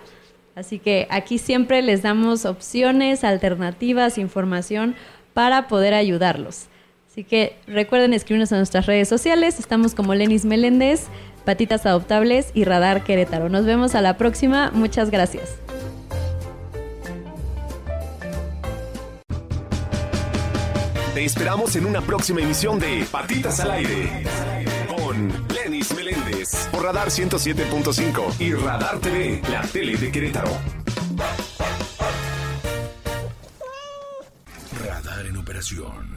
Así 0.57 0.79
que 0.79 1.07
aquí 1.11 1.37
siempre 1.39 1.83
les 1.83 2.03
damos 2.03 2.47
opciones, 2.47 3.25
alternativas, 3.25 4.17
información 4.17 4.97
para 5.35 5.69
poder 5.69 5.93
ayudarlos. 5.93 6.65
Así 7.11 7.25
que 7.25 7.57
recuerden 7.67 8.15
escribirnos 8.15 8.53
a 8.53 8.57
nuestras 8.57 8.87
redes 8.87 9.07
sociales. 9.07 9.61
Estamos 9.61 9.95
como 9.95 10.15
Lenis 10.15 10.47
Meléndez, 10.47 11.09
Patitas 11.45 11.85
Adoptables 11.85 12.51
y 12.55 12.65
Radar 12.65 13.05
Querétaro. 13.05 13.51
Nos 13.51 13.67
vemos 13.67 13.95
a 13.95 14.01
la 14.01 14.17
próxima. 14.17 14.71
Muchas 14.73 15.11
gracias. 15.11 15.59
Te 21.13 21.25
esperamos 21.25 21.77
en 21.77 21.85
una 21.85 22.01
próxima 22.01 22.41
emisión 22.41 22.79
de 22.79 23.07
Patitas 23.11 23.61
al 23.61 23.73
Aire 23.73 24.25
Por 26.71 26.85
Radar 26.85 27.09
107.5 27.09 28.41
y 28.41 28.55
Radar 28.55 28.99
TV, 28.99 29.43
la 29.51 29.63
tele 29.63 29.97
de 29.97 30.13
Querétaro. 30.13 30.51
Radar 34.85 35.27
en 35.27 35.37
operación. 35.37 36.16